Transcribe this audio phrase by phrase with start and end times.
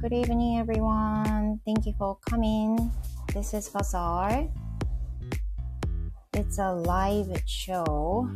[0.00, 1.60] Good evening, everyone.
[1.66, 2.90] Thank you for coming.
[3.34, 4.48] This is Bazaar.
[6.32, 8.26] It's a live show,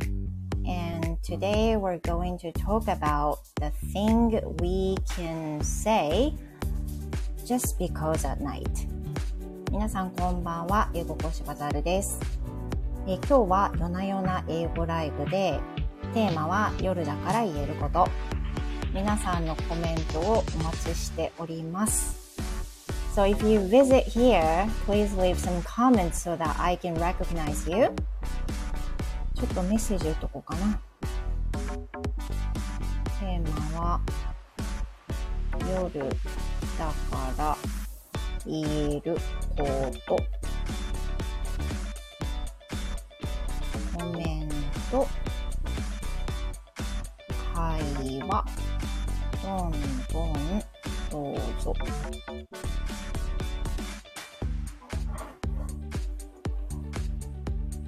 [0.69, 6.35] and today we're going to talk about the thing we can say
[7.47, 8.87] just because at night.
[9.73, 12.21] 皆さんこんばんは、英語講師バザールです。
[13.07, 15.59] え今日は夜な夜な英語ライブで、
[16.13, 18.34] テーマは夜だから言えること。
[18.95, 22.39] 皆さんのコメントをお待ちしております。
[23.17, 27.91] So if you visit here, please leave some comments so that I can recognize you.
[29.35, 30.81] ちょっとメッセージ打っとこうかな。
[33.19, 34.01] テーマは
[35.61, 36.09] 夜
[36.79, 37.57] だから
[38.47, 39.17] 言える
[39.57, 39.65] こ
[40.07, 40.17] と。
[43.99, 44.49] コメン
[44.93, 45.09] ト。
[47.53, 48.64] 会話。
[49.45, 49.73] どん
[50.11, 50.33] どん
[51.11, 51.75] どうぞ。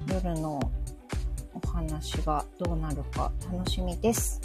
[0.07, 0.59] 夜の
[1.55, 4.39] お話がどうなるか楽しみです。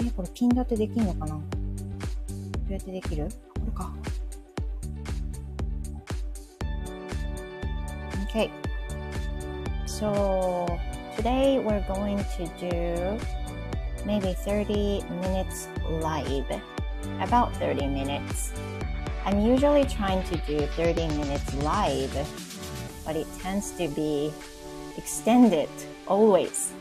[0.00, 1.34] え、これピン立てできるのかな？
[1.34, 1.40] ど
[2.70, 3.28] うやってできる？
[3.28, 3.92] これか。
[8.26, 8.50] OK
[9.86, 10.66] So
[11.14, 13.18] today we're going to do
[14.05, 15.67] maybe 30 minutes
[16.01, 16.61] live.
[17.21, 18.53] About 30 minutes.
[19.25, 22.13] I'm usually trying to do 30 minutes live,
[23.05, 24.31] but it tends to be
[24.97, 25.69] extended
[26.07, 26.73] always.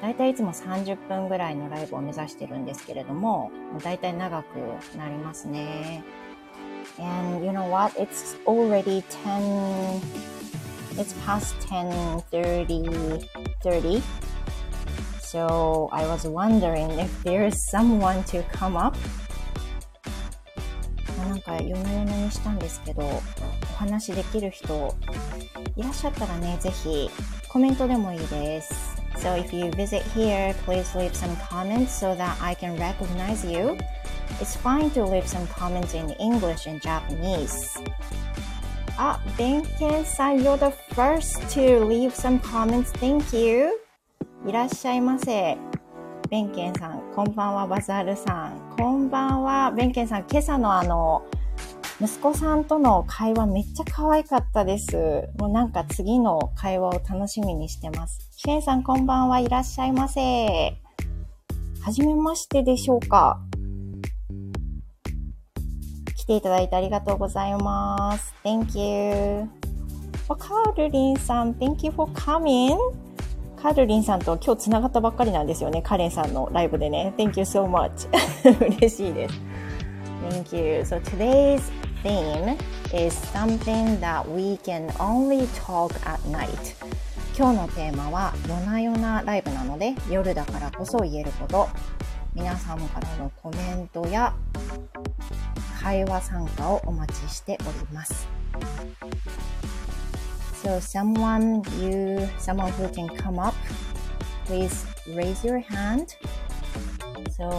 [0.00, 3.50] だいたいいつも30分ぐらいのライブを目指してるんですけれども、
[3.82, 4.56] だいたい長く
[4.96, 6.04] なりますね。
[6.98, 7.92] And you know what?
[8.00, 10.00] It's already 10,
[10.96, 13.26] it's past 10.30,
[13.62, 14.02] 30.
[15.32, 18.96] So I was wondering if there's someone to come up.
[21.18, 23.22] なんか夜な夜なにしたんですけど、お
[23.76, 24.94] 話できる人
[25.76, 27.10] いらっしゃったらね、ぜひ
[27.48, 28.96] コメントでもいいです。
[29.16, 33.76] So if you visit here, please leave some comments so that I can recognize you.
[34.40, 37.80] It's fine to leave some comments in English and Japanese.
[38.96, 42.92] あ、ベンケンさん、you're the first to leave some comments.
[42.98, 43.81] Thank you.
[44.45, 45.57] いらっしゃいませ。
[46.29, 48.75] ベンケンさん、こんばんは、バザールさん。
[48.77, 50.25] こんばんは、ベンケンさん。
[50.29, 51.23] 今朝のあの、
[52.01, 55.29] 息子さんとの会話めっちゃ可愛かったです。
[55.39, 58.19] もうなんか次の会話を楽しみにしてます。
[58.35, 60.75] シェンさん、こんばんは、いらっしゃいませ。
[61.81, 63.39] はじめましてでしょうか
[66.17, 68.35] 来ていただいてありがとうございます。
[68.43, 69.47] Thank you.
[70.27, 72.77] カールリンさん、Thank you for coming.
[73.63, 75.81] カールリンさんと今日つながったばっかりなんですよね。
[75.81, 77.13] カレンさんのライブでね。
[77.17, 78.09] Thank you so much.
[78.77, 79.41] 嬉しいです。
[80.29, 80.81] Thank you.
[80.81, 81.61] So today's
[82.03, 82.57] theme
[82.93, 86.75] is something that we can only talk at night.
[87.37, 91.69] 今日のテーマは夜な夜なライブなので夜だからこそ言えること。
[92.35, 94.33] 皆さんからのコメントや
[95.81, 98.27] 会話参加をお待ちしております。
[100.63, 103.53] So someone you someone who can come up,
[104.45, 106.15] please raise your hand
[107.35, 107.51] so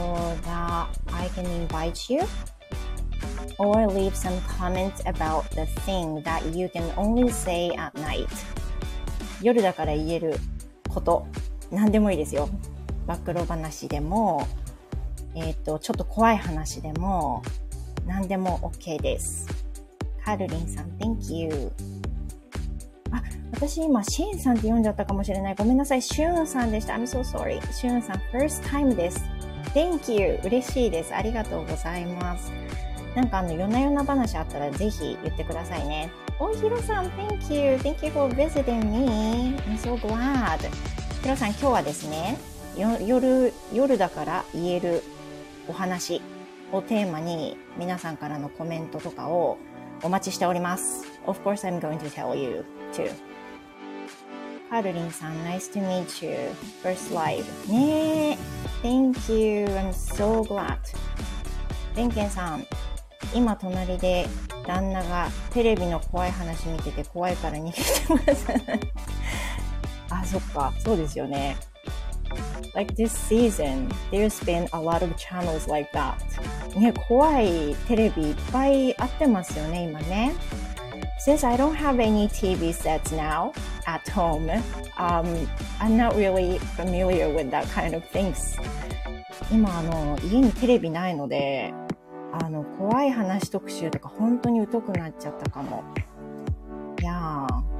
[0.44, 2.25] that I can invite you.
[3.59, 8.32] Or leave some comments about the thing that you can only say at night.
[9.43, 10.37] 夜だから言える
[10.88, 11.26] こと、
[11.70, 12.48] 何でもいいですよ。
[13.06, 14.47] 暴露話でも、
[15.34, 17.43] えっ、と、ちょっと怖い話でも、
[18.06, 19.47] 何でも OK です。
[20.25, 21.70] カルリンさん、Thank you.
[23.16, 25.54] あ、私今、シェーンさんって読んじゃったかもしれない。
[25.54, 26.02] ごめんなさい。
[26.02, 26.94] シューンさんでした。
[26.94, 27.60] I'm so sorry.
[27.72, 29.25] シューンさん、first time です。
[29.75, 30.38] Thank you.
[30.44, 31.14] 嬉しいです。
[31.14, 32.52] ありがとうございます。
[33.14, 36.10] なんかあの、夜な夜な話あったらぜひ言ってくださいね。
[36.38, 37.76] おひろさん、Thank you.
[37.76, 39.56] Thank you for visiting me.
[39.69, 40.58] I'm so glad.
[41.22, 42.37] ひろさん、今日はですね、
[42.76, 45.02] 夜、夜だから言える
[45.69, 46.20] お話
[46.72, 49.58] をテーマに皆さんからのコメントとかを
[50.02, 51.05] お待ちしております。
[51.26, 52.64] Of course, I'm going to tell you
[52.94, 53.11] too.
[54.70, 56.50] カルリンさん、nice to meet you.
[56.82, 57.44] First live.
[57.70, 58.38] ねえ。
[58.82, 59.67] Thank you.
[59.67, 60.79] I'm so glad.
[61.94, 62.67] ベンケンさん、
[63.35, 64.26] 今隣で
[64.67, 67.82] 旦那がテレビの怖い話見てて怖いから逃げて
[68.32, 68.46] ます。
[70.11, 70.73] あ、そっか。
[70.81, 71.56] そうですよね。
[72.75, 76.14] Like this season, there's been a lot of channels like that.
[76.79, 80.32] ね、怖いテレビいっぱいあってますよね、今ね。
[81.19, 83.51] Since I don't have any TV sets now
[83.86, 84.50] at home,
[84.98, 85.50] um,
[85.80, 88.57] I'm not really familiar with that kind of things.
[89.51, 91.74] 今、あの、家にテレビないので、
[92.31, 95.83] あの、怖い話特集とか本当に疎くなっちゃったかも。
[97.01, 97.80] いやー。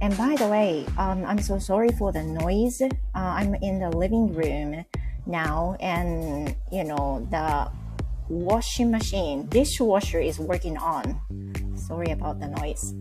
[0.00, 2.82] And by the way, um, I'm so sorry for the noise.
[2.82, 4.84] Uh, I'm in the living room
[5.26, 7.70] now, and you know the
[8.29, 11.19] washing machine, dishwasher is working on.
[11.75, 12.95] Sorry about the noise.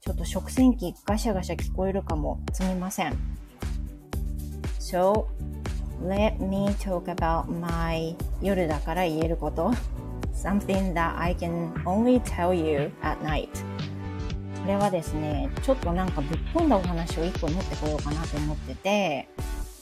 [0.00, 2.40] ちょっと食洗機ガシャガシャ聞こえるかも。
[2.52, 3.16] すみません。
[4.80, 5.26] So,
[6.04, 9.72] let me talk about my 夜だから言えること。
[10.32, 13.48] Something that I can only tell you at night.
[14.62, 19.28] これはですね、ちょっとなんかぶっ飛んだお話を1個持ってこようかなと思ってて、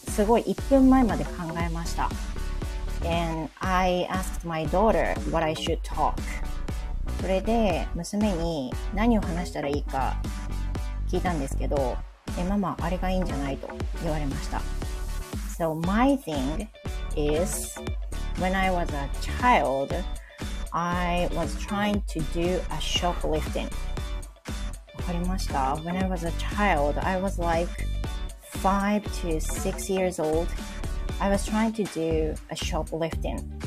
[0.08, 2.10] すごい1分前まで考えました。
[3.03, 6.13] And I asked my daughter what I should talk.
[7.21, 10.15] それで娘に何を話したらいいか
[11.09, 11.97] 聞いたんですけど、
[12.37, 13.67] え、ママ、あれがいいんじゃないと
[14.03, 14.61] 言われました。
[15.57, 16.67] So my thing
[17.15, 17.79] is
[18.39, 19.93] when I was a child,
[20.71, 23.69] I was trying to do a shoplifting.
[25.09, 27.67] かりました When I was a child, I was like
[28.61, 30.47] five to six years old.
[31.20, 33.62] I was trying to do a shoplifting.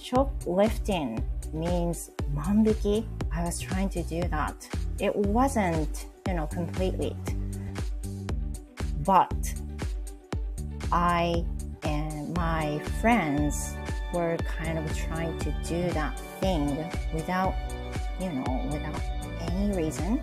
[0.00, 1.22] Shoplifting
[1.52, 3.06] means mambiki.
[3.32, 4.68] I was trying to do that.
[4.98, 7.16] It wasn't, you know, completely.
[9.04, 9.54] But
[10.90, 11.44] I
[11.82, 13.74] and my friends
[14.12, 16.76] were kind of trying to do that thing
[17.12, 17.54] without,
[18.20, 19.00] you know, without
[19.50, 20.20] any reason.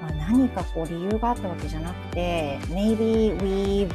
[0.00, 3.88] まあ、何かこう理由があったわけじゃなくて、maybe we,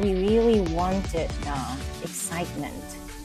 [0.00, 1.52] we really wanted the
[2.02, 2.72] excitement.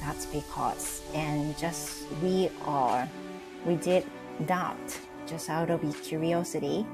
[0.02, 1.04] That's because.
[1.16, 3.08] And just we are,
[3.66, 4.04] we did
[4.48, 4.75] that
[5.28, 6.86] just out of curiosity.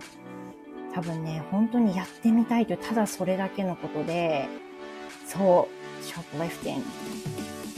[0.94, 4.48] 多分ね、本当にやってみたいという、ただそれだけのことで、
[5.26, 6.82] そう、shoplifting。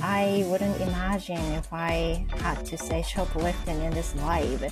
[0.02, 4.72] I wouldn't imagine if I had to say shoplifting in this live.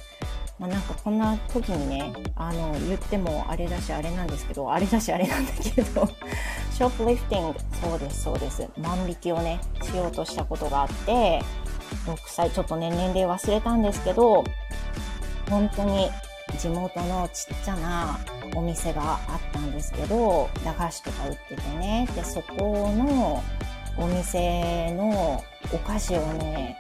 [0.60, 6.08] まあ、なんかこんな時にね、あの、言ってもあれだしあれなんですけど、あれだしあれなんだけど、
[6.74, 8.68] ショップリフティング、そうです、そうです。
[8.80, 11.44] 万引きをね、しようとしたことがあって、
[12.06, 14.44] 6歳、ちょっとね、年齢忘れたんですけど、
[15.50, 16.10] 本当に
[16.58, 18.20] 地元のちっちゃな
[18.56, 23.44] お店があったんですけど、駄菓子とか売っててね、で、そこの
[23.98, 25.44] お店の
[25.74, 26.80] お菓子をね、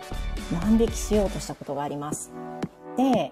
[0.51, 2.31] 万引きしようとしたことがあります。
[2.97, 3.31] で、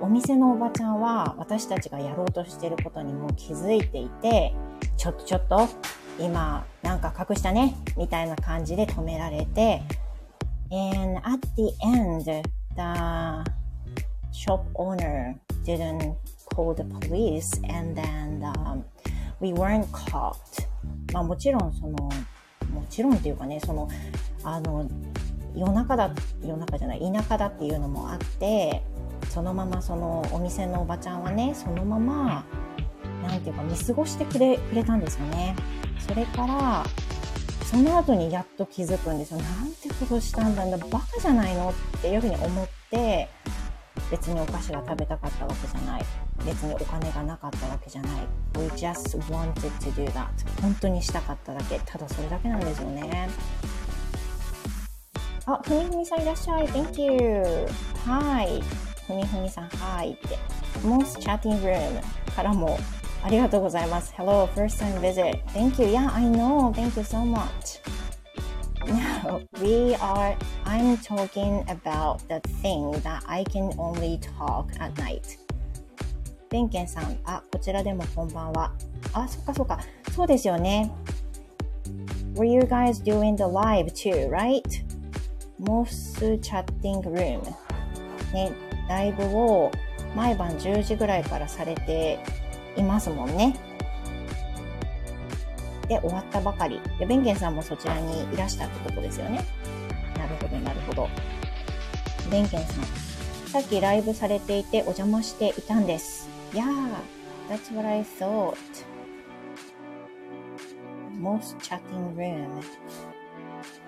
[0.00, 4.54] お店のおばちゃんは私たちがやろうとしてることにも気づいていて、
[4.96, 5.68] ちょっとちょっと、
[6.18, 9.82] 今なんか隠したね、みたいな感じで止められて、
[10.70, 12.42] and at the end, the
[14.32, 15.34] shop owner
[15.64, 16.14] didn't
[16.54, 18.82] call the police and then、um,
[19.40, 20.36] we weren't caught.
[21.12, 21.96] まあもちろんその
[22.72, 23.88] もちろんっていうかね、その、
[24.44, 24.88] あの、
[25.54, 26.10] 夜中だ、
[26.42, 28.82] 夜中じゃない、田舎だっていうのもあって、
[29.36, 32.42] そのままそのお店のおばちゃんはね、そのまま、
[33.22, 35.54] なんていうか見過ごしてくれ、くれたんですよね。
[35.98, 36.82] それから、
[37.66, 39.40] その後にやっと気づくんですよ。
[39.40, 41.68] なんてことしたんだんだ、バカじゃないの
[41.98, 43.28] っていうふうに思って、
[44.10, 46.04] 別にお菓子が食べたかったわけじゃない。
[46.46, 48.12] 別にお金がなかったわけじゃない。
[48.54, 50.28] We just wanted to do that.
[50.62, 51.78] 本当にしたかっただけ。
[51.84, 53.28] ただそれだけなんですよね。
[55.44, 56.66] あ、ふみふみさんいらっしゃい。
[56.68, 57.68] Thank you.
[58.06, 58.85] はい。
[59.06, 60.38] ふみふみさん、はいって。
[60.82, 62.02] Most Chatting Room
[62.34, 62.78] からも
[63.22, 64.12] ありがとうございます。
[64.16, 65.42] Hello, first time visit.
[65.48, 65.88] Thank you.
[65.88, 66.72] Yeah, I know.
[66.72, 67.80] Thank you so much.
[68.86, 75.38] Now, we are, I'm talking about the thing that I can only talk at night.
[76.50, 78.72] ベンケンさん、あ、こちらでもこんばんは。
[79.12, 79.80] あ、そっかそっか。
[80.14, 80.92] そうですよね。
[82.34, 84.62] Were you guys doing the live too, right?
[85.58, 87.44] モスチャッティングルーム。
[88.32, 88.52] ね、
[88.88, 89.70] ライブを
[90.14, 92.18] 毎晩10時ぐらいからされて
[92.76, 93.56] いますもんね。
[95.88, 96.80] で終わったばかり。
[96.98, 99.44] で、ベンゲンさんもそちらにいらしたってことですよね。
[100.16, 101.08] なるほど、なるほど。
[102.30, 102.84] ベンゲンさん。
[103.48, 106.28] さっきライブされていてお邪魔していたんです。
[106.52, 106.64] Yeah,
[107.48, 108.56] that's what I thought.
[111.20, 112.60] Most chatting room.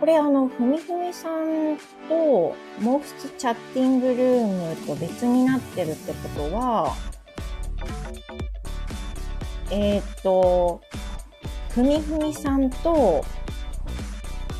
[0.00, 1.76] これあの、ふみふみさん
[2.08, 6.94] と、モースチャッティングルームと別になってるってことは、
[9.70, 10.80] えっ、ー、と、
[11.70, 13.24] ふみふみさんと、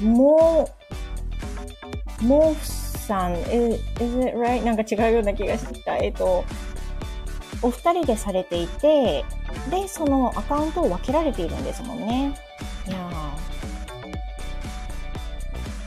[0.01, 0.71] も
[2.21, 2.55] う、もう
[3.09, 4.63] さん、is, is it right?
[4.65, 5.97] なんか違うような気がしてきた。
[5.97, 6.45] えっ、ー、と、
[7.63, 9.25] お二人でされていて、
[9.71, 12.35] で、そのアカウントを分けられているんですもんね。
[12.87, 13.11] いや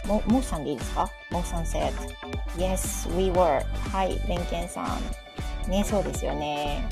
[0.06, 1.10] も、もさんでいいですか？
[1.32, 1.92] もさん said,
[2.58, 3.64] Yes, we were.
[3.92, 5.70] はい、ベンケンさん。
[5.70, 6.88] ね、そうですよね。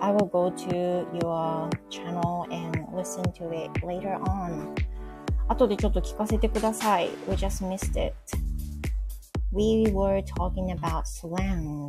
[0.00, 4.74] I will go to your channel and listen to it later on.
[5.48, 7.08] 後でちょっと聞かせてください。
[7.28, 8.14] We just missed it.
[9.52, 11.86] We were talking about slang.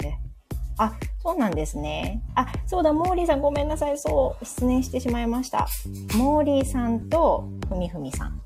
[0.77, 2.22] あ、そうなんですね。
[2.36, 3.98] あ、そうだ、モーリーさんごめんなさい。
[3.98, 5.67] そう、失念してしまいました。
[6.15, 8.41] モーリーさんとふみふみさん。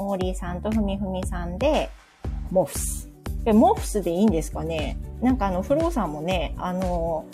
[0.00, 1.90] モーリーさんとふみふみさんで、
[2.50, 3.10] モフス。
[3.44, 4.96] え、モフスでいいんですかね？
[5.20, 7.26] なんかあの、フローさんもね、あの、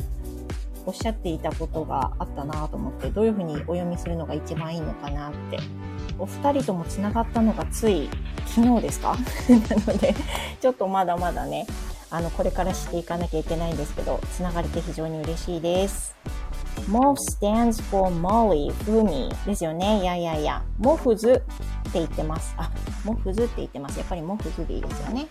[0.84, 5.58] おっしゃっていたことがあったなと思って、どういうふうにお読みするのが一番いいのかなって。
[6.18, 8.08] お二人とも繋がったのがつい
[8.46, 9.14] 昨日ですか？
[9.48, 10.14] なので、
[10.60, 11.66] ちょっとまだまだね、
[12.10, 16.16] あの、これからしていかなきゃいけないんですけど、つながれて非常に嬉しいです。
[16.88, 20.00] MOF stands for Molly, ふみですよね。
[20.02, 21.42] いやいやいや、モフズ
[21.88, 22.54] って言ってます。
[22.56, 22.70] あ、
[23.04, 23.98] モフズって言ってます。
[23.98, 25.26] やっぱりモフズでいいですよね。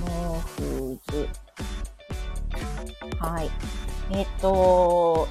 [0.00, 1.28] モフズ。
[3.18, 3.50] はい。
[4.10, 5.28] えっと、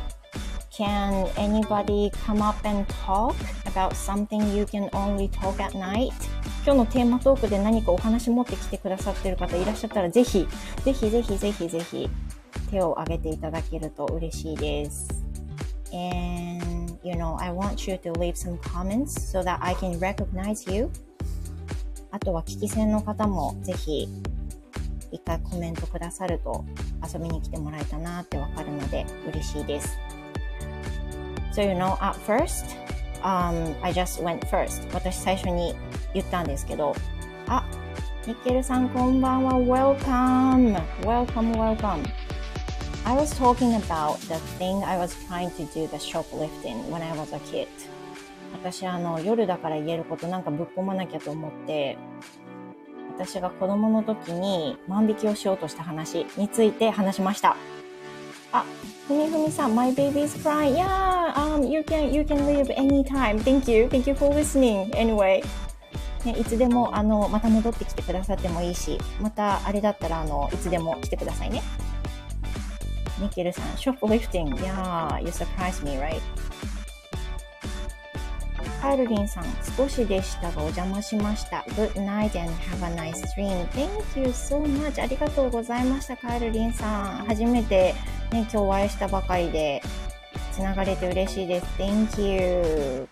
[0.71, 3.35] Can anybody come up and talk
[3.65, 6.13] about something you can only talk at night?
[6.63, 10.47] 今日のテーマトークで何かお話持ってきてくださってる方いらっしゃったらぜひ、
[10.85, 12.09] ぜひぜひぜひぜひ
[12.69, 15.07] 手を挙げていただけると嬉しいです。
[15.91, 20.89] And, you know, I want you to leave some comments so that I can recognize you.
[22.11, 24.07] あとは聞き戦の方もぜひ
[25.11, 26.63] 一回コメントくださると
[27.11, 29.97] 遊びに来てもらえたなってわかるので嬉しいです。
[31.53, 32.77] So you know, at first,
[33.23, 34.87] um, I just went first.
[34.93, 35.75] 私最初に
[36.13, 36.95] 言ったんですけど、
[37.47, 37.65] あ、
[38.27, 39.53] ニッケルさんこんばんは。
[39.53, 40.79] Welcome!
[41.01, 42.03] Welcome, welcome.
[43.05, 47.11] I was talking about the thing I was trying to do the shoplifting when I
[47.17, 47.67] was a kid.
[48.53, 51.97] 私あの夜だから言えることなんかぶっ込まなきゃと思って
[53.15, 57.55] 私が子供の時に万引きをしようとした話について話しました。
[58.51, 58.63] あ、
[59.07, 60.75] ふみふみさん、my baby's crying.
[60.75, 63.37] Yeah, um, you can, you can leave anytime.
[63.39, 63.87] Thank you.
[63.87, 64.89] Thank you for listening.
[64.95, 65.43] Anyway.
[66.25, 71.61] ね、いつでも、あの、また戻ってきてくださってもいいし、また、あれだったら、あの、いつでも来てくださいね。
[73.19, 74.55] ニケルさん、shoplifting.
[74.55, 76.21] Yeah, you surprised me, right?
[78.81, 79.43] カールリンさん、
[79.77, 81.65] 少しでしたがお邪魔しました。
[81.69, 83.67] Good night and have a nice dream.
[83.71, 85.03] Thank you so much.
[85.03, 87.25] ありがとうございました、カールリンさん。
[87.25, 87.93] 初めて、
[88.31, 89.81] ね、今日お会いしたばかりで、
[90.53, 91.65] つながれて嬉しいです。
[91.77, 93.07] Thank you.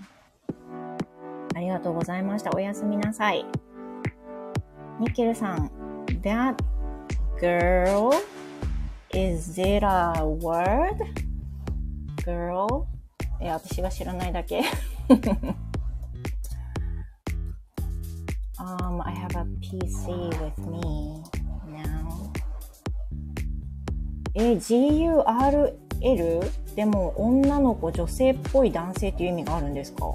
[1.54, 2.52] ありがとうございました。
[2.56, 3.46] おやすみなさい。
[5.00, 5.70] ニッケルさん、
[6.22, 6.56] That
[7.42, 8.12] girl,
[9.14, 10.98] is it a word?
[12.24, 12.86] Girl?
[13.42, 14.62] いや、私が知らないだけ。
[18.60, 21.24] um, I have a PC with me
[21.72, 22.32] now.
[24.36, 25.74] え、GURL?
[26.76, 30.14] でも女の子、女性っぽい男性っていう意味があるんですか？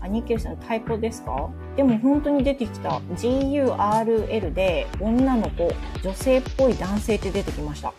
[0.00, 1.50] アニケーションタイプですか？
[1.80, 2.90] でも本当に出てきた。
[3.16, 5.72] GURL で女の子、
[6.02, 7.94] 女性っぽい男性って出てきました。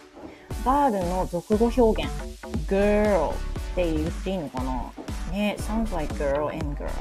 [0.64, 2.12] ガールの俗語表現。
[2.68, 3.34] girl っ
[3.74, 4.92] て言っていいのかな？
[5.32, 6.92] ね、sounds like girl and girl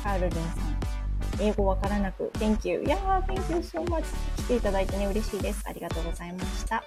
[0.00, 1.42] カールリンさん。
[1.42, 2.30] 英語わからなく。
[2.34, 4.04] Thank you いやー Thank you so much
[4.36, 5.64] 来ていただいてね嬉しいです。
[5.66, 6.84] ありがとうございました。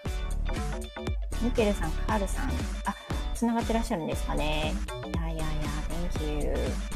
[1.41, 2.45] ミケルさんカールさん。
[2.85, 2.95] あ
[3.37, 4.73] つながってらっしゃるんですかね
[5.13, 5.43] いやいやいや
[6.11, 6.53] Thank you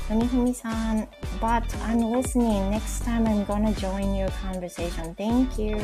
[0.07, 1.07] ふみふみさん
[1.39, 5.77] But I'm listening next time I'm gonna join your conversation Thank you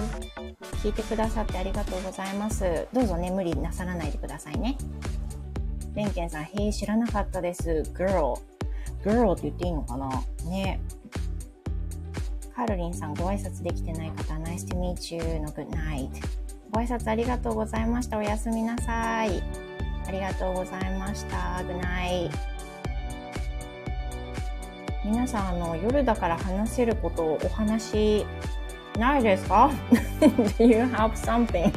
[0.83, 2.87] 聞いてくださってありがとうございます。
[2.93, 4.77] どうぞね、無理なさらないでくださいね。
[5.93, 7.83] ベンケンさん、へえ、知らなかったです。
[7.95, 8.35] girl。
[9.03, 10.09] girl って言っていいのかな？
[10.45, 10.79] ね。
[12.55, 16.09] カールリンさん、ご挨拶できてない方、nice to meet you の good night。
[16.71, 18.17] ご挨拶ありがとうございました。
[18.17, 19.66] おやすみなさい。
[20.07, 21.35] ありがとうございました。
[21.67, 22.31] good night。
[25.03, 28.25] 皆さん、あの、夜だから話せることをお話
[28.97, 29.69] ないですか
[30.19, 31.71] ?Do you have something?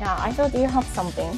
[0.00, 1.32] yeah, I thought you have something.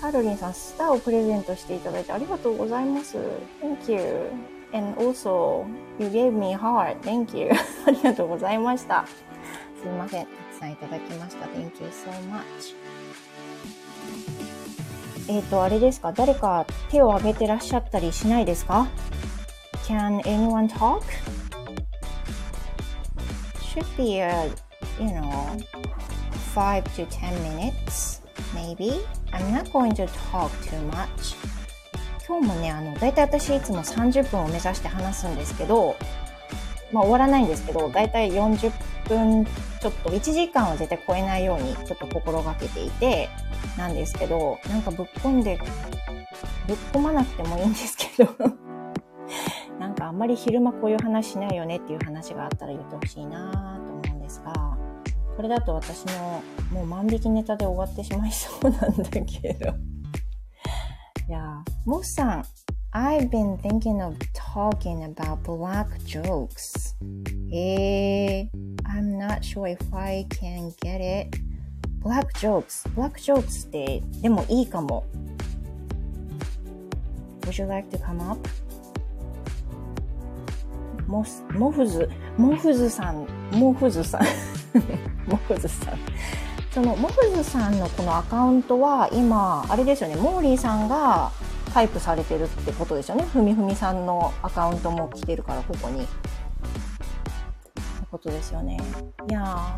[0.00, 3.16] カロリンさん、スターをプレゼントしていただいてありがとうございます。
[3.60, 4.30] Thank you.
[4.72, 5.64] And also,
[5.98, 6.98] you gave me heart.
[7.00, 7.50] Thank you.
[7.86, 9.04] ありがとうございました。
[9.80, 10.26] すいません。
[10.26, 11.46] たくさんいただきました。
[11.46, 12.81] Thank you so much.
[15.28, 16.12] えっ、ー、と、あれですか？
[16.12, 18.88] 誰か手を挙げてらっしゃったりしないですか
[19.86, 21.02] ?Can anyone talk?
[23.72, 24.50] should be a,
[25.00, 25.56] you know,
[26.54, 28.20] 5 to 10 minutes
[28.54, 29.00] maybe.
[29.32, 31.36] I'm not going to talk too much.
[32.26, 35.96] 今日もね、あの、だいたい私いつも30分を目指して話すんですけど、
[36.92, 38.70] まあ終わらないんですけど、だいたい40
[39.08, 39.44] 分
[39.80, 43.28] ちょっと、1時間は絶対超えないようにちょっと心がけていて、
[43.76, 45.58] なんですけど、なんかぶっ込んで、
[46.66, 48.34] ぶっ込まなくてもいいんですけど、
[49.78, 53.50] なんかあんまり昼間こういう話しないよねっていう話があったら言ってほしいな
[54.02, 54.52] と思うんですが、
[55.36, 59.74] これだと私のもう万引きネタで終わってしまいそうなんだけど。
[61.28, 62.44] いや、モスさん、
[62.94, 66.94] I've been thinking of talking about black jokes.
[67.50, 68.50] えー、
[68.84, 71.51] I'm not sure if I can get it.
[72.02, 72.88] Black jokes.
[72.94, 75.04] Black jokes ってでもいいかも。
[77.42, 78.48] Would you like to come up?
[81.06, 84.22] モス、モフズ、モフズさん、モフズさん。
[85.28, 85.98] モフズさん。
[86.72, 91.30] そのモフズさんのこのアカウントは今、あれですよね、モーリーさんが
[91.74, 93.24] タイプされてるってことですよね。
[93.24, 96.04] ふみふみさんのアカウントも来てるから、ここに。
[96.04, 96.10] って
[98.10, 98.78] ことですよね。
[99.28, 99.76] いや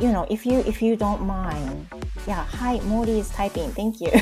[0.00, 1.88] You know, if you, if you don't mind.
[2.26, 3.70] Yeah, hi, Mori is typing.
[3.72, 4.12] Thank you.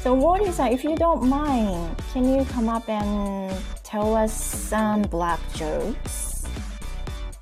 [0.00, 3.52] so Mori, if you don't mind, can you come up and
[3.82, 6.44] tell us some black jokes?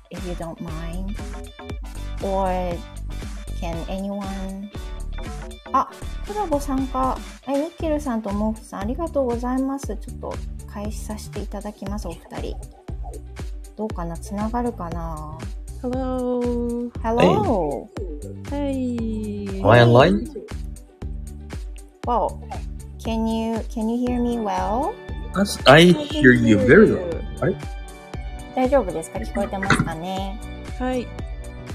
[0.09, 1.17] If you don't mind.
[2.23, 2.49] Or
[3.59, 4.71] can anyone
[5.71, 5.89] あ、
[6.27, 7.17] コラボ参加。
[7.47, 9.87] え、ニッケルさんとモーフさん、ありがとうございます。
[9.87, 10.33] ちょっと
[10.71, 12.57] 開始させていただきます、お二人。
[13.75, 15.37] どうかなつながるかな
[15.84, 16.90] Hello.
[17.02, 17.88] Hello!
[18.48, 19.48] Hey.
[19.60, 20.28] Am I online?
[22.04, 22.40] Wow.
[23.04, 24.94] Can you, can you hear me well?
[25.36, 27.56] Yes, I hear you very well.
[28.54, 30.38] 大丈夫ですか聞こえてますかね
[30.78, 31.06] Hi.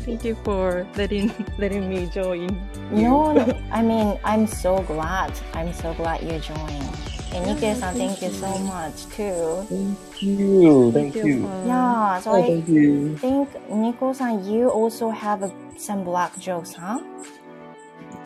[0.05, 2.49] Thank you for letting letting me join.
[2.93, 3.09] You.
[3.09, 5.33] No, no, I mean I'm so glad.
[5.55, 6.89] I'm so glad you joined.
[7.33, 9.63] And Nikkei san, thank, thank you so much too.
[9.71, 10.91] Thank you.
[10.91, 11.47] Thank, thank you.
[11.47, 11.47] you.
[11.65, 13.17] Yeah, so oh, I thank you.
[13.19, 16.99] think Nico san, you also have a, some black jokes, huh?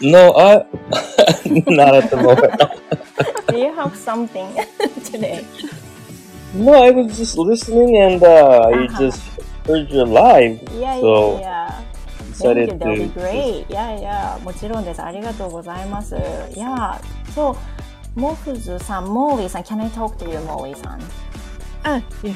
[0.00, 0.64] No, I
[1.68, 2.56] not at the moment.
[3.48, 4.48] Do you have something
[5.04, 5.46] today?
[6.54, 8.84] No, I was just listening and uh, uh -huh.
[8.84, 9.22] I just
[9.66, 10.60] heard your live.
[10.72, 11.38] Yeah, so.
[11.38, 11.63] yeah, yeah.
[12.38, 13.66] Thank you, that would be great.
[13.68, 14.38] Yeah, yeah.
[14.40, 15.02] もちろんです。
[15.02, 16.14] ありがとうございます。
[16.16, 17.00] Yeah.
[17.34, 17.56] So,
[18.14, 21.00] モフズさん、モーリーさん、can I talk to you, モーリーさん
[21.82, 22.34] Ah, yes.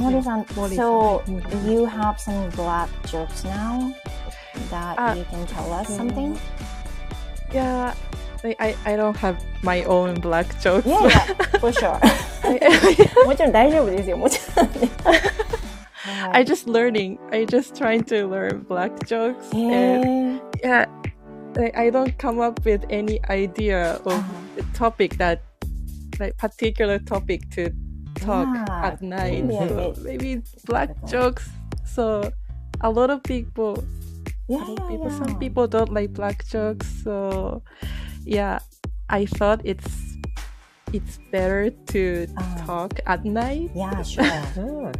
[0.00, 1.20] モーリーさん、so
[1.68, 3.92] you have some black jokes now
[4.70, 6.36] that あ you can tell us something?
[7.52, 7.92] Yeah.
[8.58, 10.86] I I don't have my own black jokes.
[10.86, 11.98] Yeah, yeah, for sure.
[13.26, 14.16] もちろん大丈夫ですよ。
[14.16, 14.88] もちろんね。
[16.32, 17.18] I just learning.
[17.32, 19.50] I just trying to learn black jokes.
[19.52, 20.86] へ And yeah,
[21.56, 24.22] like, I don't come up with any idea of Uh-huh.
[24.56, 25.42] the topic that
[26.18, 27.70] like particular topic to
[28.16, 29.44] talk Yeah, at night.
[29.44, 31.48] maybe So maybe black jokes.
[31.84, 32.30] So
[32.80, 33.84] a lot of people,
[34.48, 35.18] Yeah, lot of people, yeah.
[35.20, 36.86] some people don't like black jokes.
[37.04, 37.62] So
[38.24, 38.58] yeah,
[39.10, 40.15] I thought it's
[40.95, 42.65] it's better to Uh.
[42.65, 43.71] talk at night.
[43.75, 44.25] Yeah, sure.
[44.25, 44.91] Ah,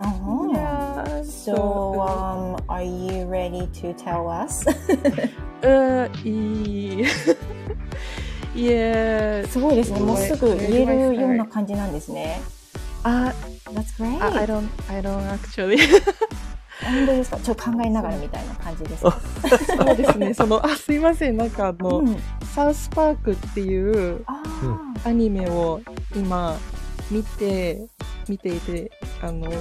[0.00, 0.50] Uh-huh.
[0.54, 1.22] Yeah.
[1.24, 4.64] So, um, are you ready to tell us?
[5.62, 7.04] uh, e-
[8.54, 9.46] yeah.
[9.48, 10.00] すごいですね。
[10.00, 12.40] もうすぐ言えるような感じなんですね。
[13.02, 13.32] Uh,
[13.72, 14.20] That's great.
[14.22, 15.78] I, I don't, I don't actually.
[16.83, 17.37] 本当ですか？
[17.37, 19.19] ちょっと考えながらみたいな感じですか？
[19.77, 20.33] そうですね。
[20.35, 21.37] その、あ、すいません。
[21.37, 22.17] なんかあの、うん。
[22.53, 24.41] サウスパークっていうあ
[25.03, 25.81] アニメを
[26.15, 26.57] 今
[27.11, 27.85] 見て、
[28.27, 29.51] 見ていて、あの、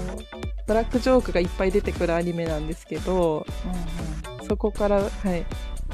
[0.66, 3.68] ブラックジョークがいっぱい出てくるアニメなんですけど、あ。
[3.68, 5.46] うんそこから、はい、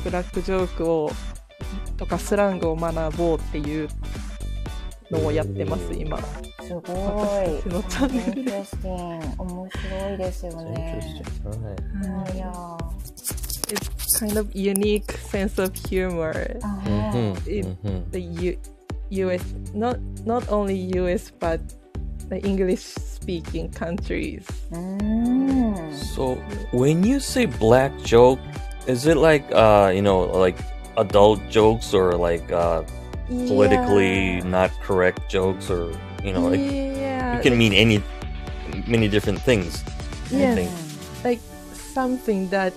[0.02, 1.12] ブラックジョークを、
[1.96, 3.88] とかスラングを学ぼうっていう
[5.11, 6.17] のをやってます、今。
[6.17, 6.23] うん。
[6.67, 6.83] すごい。
[6.85, 10.99] 私たちのチャンネルで Interesting 面白いですよ It's ね。
[11.43, 12.23] interesting.
[12.25, 12.35] Right.
[12.35, 12.51] いや
[13.67, 16.57] It's kind of unique sense of humor.
[16.61, 18.11] あ Mhm, It- mhm.
[18.11, 18.57] the U-
[19.27, 19.41] US,
[19.73, 21.59] not not only US but
[22.29, 24.43] the English speaking countries.
[24.71, 25.75] うーん。
[26.15, 26.37] So
[26.73, 28.39] when you say black joke,
[28.87, 30.57] is it like uh you know like
[30.97, 32.83] adult jokes or like uh
[33.30, 35.92] politically not correct jokes or
[36.24, 38.02] you know like yeah, it can mean any
[38.86, 39.82] many different things.
[40.30, 40.54] Yes.
[40.54, 40.70] think.
[41.24, 41.40] like
[41.72, 42.72] something that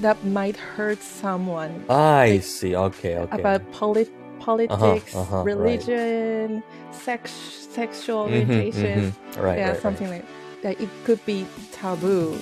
[0.00, 2.76] that might hurt someone I see.
[2.76, 3.40] Okay, okay.
[3.40, 5.44] about polit- politics, uh-huh, right.
[5.46, 7.30] religion, sex,
[7.72, 9.12] sexual Mhm, orientation.
[9.12, 9.42] mhm.
[9.42, 10.24] Right, yeah, right, something like
[10.62, 10.80] that.
[10.80, 12.36] It could be taboo.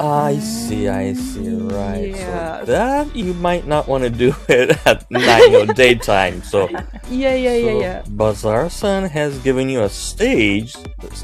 [0.00, 2.10] I see, I see, right.
[2.10, 2.60] Yeah.
[2.60, 6.42] So that you might not want to do it at night or daytime.
[6.42, 6.68] So
[7.08, 8.02] yeah, yeah, so yeah, yeah.
[8.08, 10.74] Bazaar Sun has given you a stage,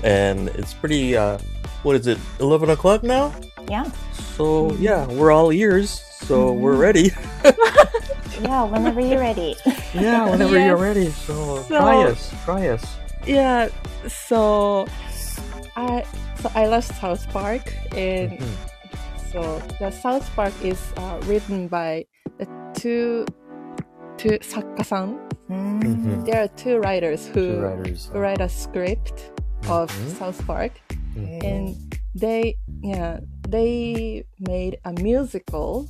[0.05, 1.17] and it's pretty.
[1.17, 1.39] Uh,
[1.83, 2.19] what is it?
[2.39, 3.35] Eleven o'clock now.
[3.69, 3.91] Yeah.
[4.37, 6.03] So yeah, we're all ears.
[6.21, 6.61] So mm-hmm.
[6.61, 7.11] we're ready.
[8.41, 9.57] yeah, whenever you're ready.
[9.95, 10.67] yeah, whenever yes.
[10.67, 11.11] you're ready.
[11.11, 12.97] So, so try us, try us.
[13.27, 13.69] Yeah.
[14.09, 14.87] So
[15.77, 16.05] I
[16.41, 19.31] so I love South Park, and mm-hmm.
[19.33, 22.07] so the South Park is uh, written by
[22.39, 23.27] the two
[24.17, 25.21] two sakka-san.
[25.51, 26.25] Mm-hmm.
[26.25, 29.33] There are two writers who two writers, uh, write a script
[29.69, 30.09] of mm-hmm.
[30.17, 31.45] South Park, mm-hmm.
[31.45, 31.77] and
[32.15, 35.89] they yeah they made a musical.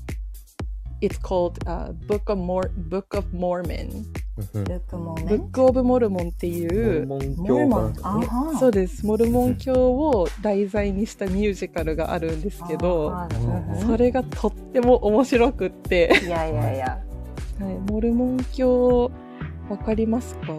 [1.01, 4.13] It's called uh, Book of Mor- Book of Mormon.
[4.40, 4.64] Mhm.
[4.64, 5.50] Look a moment.
[5.50, 7.92] Book of Mormon っていうモルモン Mormon.
[7.94, 8.59] 教が Uh-huh.
[8.59, 9.07] そうです。
[9.07, 13.74] モルモン教を題材にしたミュージカルがあるんですけど、Uh-huh.
[13.74, 16.98] うんそれがとっても面白くって、Yeah, yeah,
[17.59, 17.64] yeah.
[17.64, 19.11] はい、モルモン教
[19.68, 20.53] わかりますか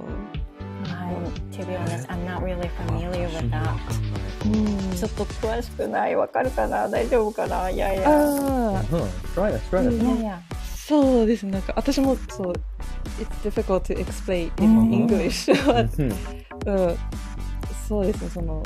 [1.52, 3.76] ？to be honest, I'm not really familiar with わ
[4.44, 4.96] that.
[4.98, 6.16] ちょっと詳しくない。
[6.16, 6.88] わかるかな？
[6.90, 7.70] 大丈夫かな？
[7.70, 8.10] いやいや。
[8.10, 8.78] ああ、うん
[9.36, 10.42] Try us, try んいやいや。
[10.88, 11.54] そうですね。
[11.54, 12.54] なんか私もそう、
[13.20, 15.52] It's difficult to explain うん in English.
[15.98, 16.12] うん
[16.66, 16.98] うん、
[17.88, 18.30] そうですね。
[18.30, 18.64] その、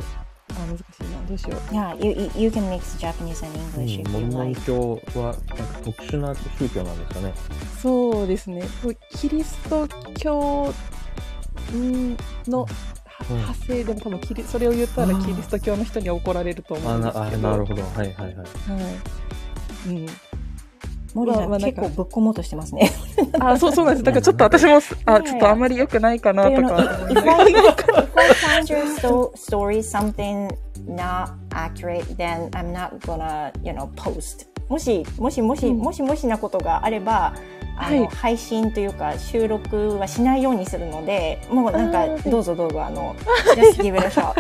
[0.51, 1.27] あ難しいな。
[1.27, 1.73] どうしよう。
[1.73, 7.33] Yeah, you, you, can mix Japanese and English モルモン.教はなんか特殊な宗教なんですかね。
[7.81, 8.63] そうですね。
[9.11, 10.73] キリスト教
[11.73, 12.65] んの
[13.19, 17.23] 派生でも多分キリそれを言ったらキリスト教の人に怒られると思うんですけど。
[17.23, 17.81] あなるほど。
[17.81, 18.35] はいはいはい。
[18.35, 18.43] はい。
[19.89, 20.05] うん。
[21.15, 22.91] 森さん、まあまあなんか結構ぶっ込もうとしてますね。
[23.39, 24.03] あ、そうそうなんです。
[24.03, 26.75] だからちょっと 私もす、あ、ちょっとあんまり良くないかなとか。
[27.07, 30.49] if, if, I, if I find your sto- story something
[30.87, 34.45] not accurate, then I'm not gonna, you know, post.
[34.67, 37.33] もし、もしもし、うんもしもしなことがあれば、
[37.77, 43.15] あの、はい配信というか収録はしないようにするので、もうなんかどうぞどうぞあの、
[43.55, 44.33] just give it a shot.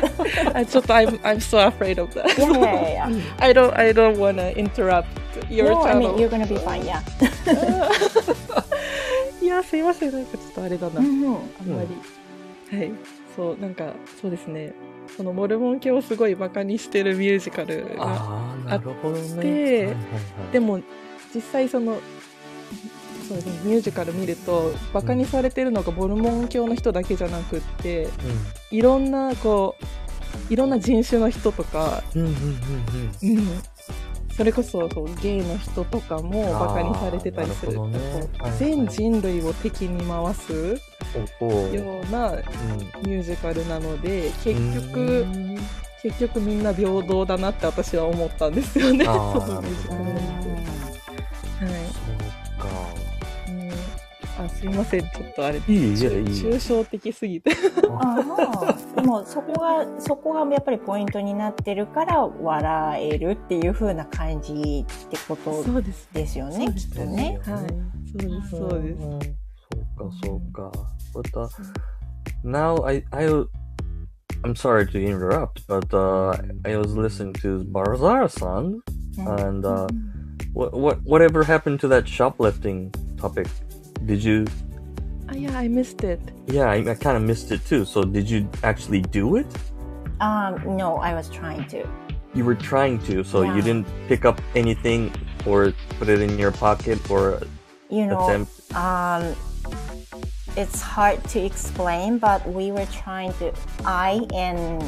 [0.57, 2.27] あちょっと I'm, I'm so afraid of that.
[2.39, 3.09] いやいやいや。
[3.39, 5.05] I don't, I don't wanna interrupt
[5.49, 6.17] your No, I mean, channel.
[6.17, 7.01] you're gonna be fine, yeah.
[9.41, 10.11] いや、すいません。
[10.11, 10.99] なんかちょっとあれだな。
[10.99, 11.83] うんうんあんま
[12.71, 12.77] り。
[12.77, 12.91] はい。
[13.35, 14.73] そう、なんか、そうですね。
[15.15, 18.03] そのモルモン教をすごいバカにしてるミュージカルが。
[18.03, 19.43] ああ、なるほどね。
[19.43, 19.95] ではいはいはい
[20.53, 20.79] でも、
[21.33, 21.99] 実際その、
[23.27, 28.07] そうですね、ミュージカル見ると、バカにされてるのがモルモン教の人だけじゃなくって、
[28.71, 29.75] いろんな、こ
[30.49, 32.35] う、いろんな人種の人とか、うんうんうん
[33.23, 33.47] うんうん、
[34.35, 37.73] それこそそうゲイの人とかもバカにされてたりする。
[37.73, 37.99] るね。
[38.59, 40.53] 全人類を敵に回す。
[40.53, 42.39] ようなうん。
[42.39, 45.57] ミュージカルなので結う局ん。
[46.03, 49.05] 結局みんな平等だなって私は思ったんですよね。
[49.07, 49.61] そうか。
[51.61, 53.04] うん
[54.37, 57.51] あすいませんちょっとあれいいいやいい抽象的すぎて
[57.89, 67.39] ああでもそこがそこがやっぱりポイントになってるから笑えるっていう風な感じってことそうですですよねそうですきっとね。
[67.45, 70.71] はいそうですそうですそうか、そうか。
[71.13, 71.47] But uh,
[72.43, 73.27] now I, I,
[74.43, 78.81] I'm sorry to interrupt, but uh, I was listening to Barzar-san,
[79.17, 79.87] and uh,
[80.53, 83.47] what, what, whatever happened to that shoplifting topic?
[84.03, 84.45] Did you?
[85.29, 86.19] Ah, yeah, I missed it.
[86.47, 87.85] Yeah, I, I kind of missed it too.
[87.85, 89.47] So did you actually do it?
[90.21, 91.87] Um, no, I was trying to.
[92.33, 93.55] You were trying to, so Yeah.
[93.55, 95.11] you didn't pick up anything
[95.45, 97.41] or put it in your pocket or
[97.89, 98.51] You know, attempt.
[98.75, 99.35] um,
[100.57, 103.53] it's hard to explain, but we were trying to.
[103.85, 104.83] I and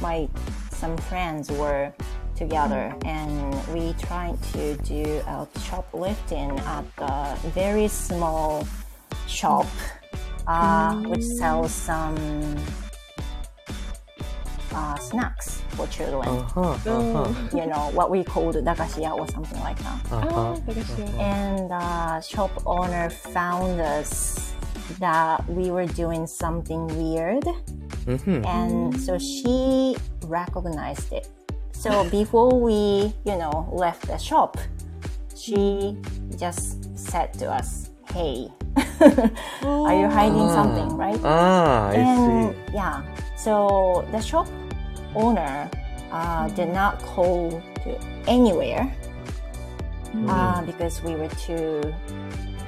[0.00, 0.28] my
[0.70, 1.92] some friends were
[2.40, 8.66] together and we tried to do a shoplifting at the very small
[9.28, 9.68] shop
[10.46, 12.16] uh, which sells some
[14.72, 16.28] uh, snacks for children.
[16.28, 16.88] Uh-huh, uh-huh.
[16.88, 17.58] Mm.
[17.58, 20.00] You know, what we called dakashiya or something like that.
[20.10, 20.28] Uh-huh.
[20.30, 21.02] Oh, uh-huh.
[21.20, 24.54] And uh, shop owner found us
[24.98, 27.44] that we were doing something weird.
[28.08, 28.44] Mm-hmm.
[28.46, 31.28] And so she recognized it
[31.80, 34.58] so before we you know left the shop
[35.34, 35.96] she
[36.36, 38.46] just said to us hey
[39.64, 41.18] are you hiding something right?
[41.24, 42.74] Ah, I and see.
[42.74, 43.02] yeah
[43.34, 44.46] so the shop
[45.14, 45.70] owner
[46.12, 48.84] uh, did not call to anywhere
[50.28, 51.80] uh, because we were too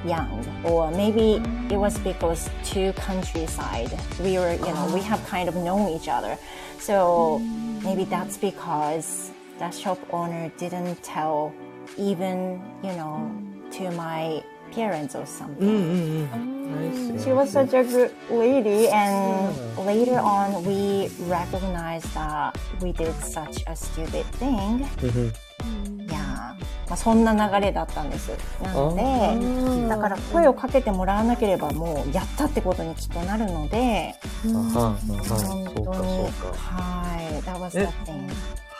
[0.05, 1.39] young or maybe
[1.71, 6.07] it was because two countryside we were you know we have kind of known each
[6.07, 6.37] other.
[6.79, 7.41] So
[7.83, 11.53] Maybe that's because that shop owner didn't tell
[11.97, 13.31] even, you know,
[13.71, 15.67] to my parents or something.
[15.67, 16.33] Mm-hmm.
[16.33, 23.13] Um, she was such a good lady, and later on, we recognized that we did
[23.21, 24.79] such a stupid thing.
[24.79, 25.29] Mm-hmm.
[25.63, 25.92] Mm.
[26.33, 28.31] まあ、そんな流れだったんです。
[28.61, 35.65] なので、だから声をかけてもらわなければもうやったってことにきっとなるので、本当に。
[35.65, 38.29] はい、that was the え thing.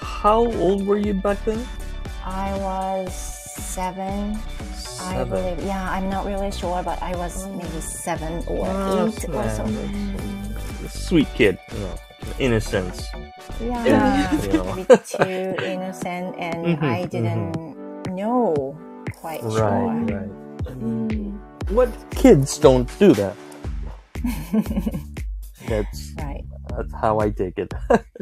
[0.01, 1.63] How old were you back then?
[2.25, 3.42] I was
[3.73, 4.37] seven,
[5.01, 5.59] I believe.
[5.65, 9.89] Yeah, I'm not really sure, but I was maybe seven or Ah, eight or something.
[10.89, 11.95] Sweet kid, you know,
[12.39, 13.09] innocence.
[13.59, 13.81] Yeah,
[14.41, 14.73] You know.
[14.75, 17.53] bit too innocent, and Mhm, I didn't
[18.13, 18.77] know
[19.17, 19.51] quite sure.
[19.57, 20.31] Right, right.
[21.73, 23.35] What kids don't do that?
[25.67, 26.43] That's Right.
[26.69, 27.75] That's how I take it.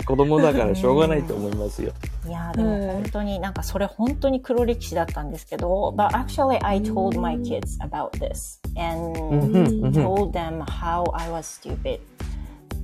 [0.05, 1.93] 子供だからしょうがないと思いますよ。
[2.27, 9.15] いやーでも本当になんかそれ本当に黒歴史だったんですけど、but actually I told my kids about this and
[9.93, 11.99] told them how I was stupid,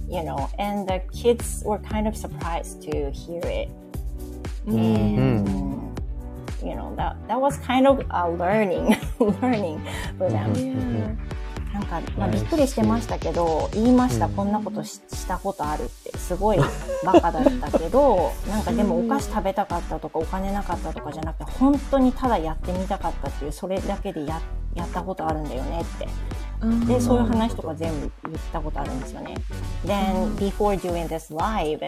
[0.07, 3.69] you know, and the kids were kind of surprised to hear it.
[4.67, 5.97] And,
[6.61, 9.81] you know, that, that was kind of a learning, learning
[10.17, 11.17] for them.
[11.77, 16.57] なんか、まあ、びっくりしてましたけど、言いました、こんなことししたことあるって、すごい
[17.05, 24.41] バカだったけど、 なんかでもお菓子食べたかったとか、お金なかったとかじゃなくて、本当にただやってみたかったっていう、それだけでや
[24.73, 26.07] やったことあるんだよねって。
[26.85, 28.99] で、そういう話とか全部言ったことあるん。
[28.99, 29.35] ですよね。
[29.85, 31.79] Then, before doing this live,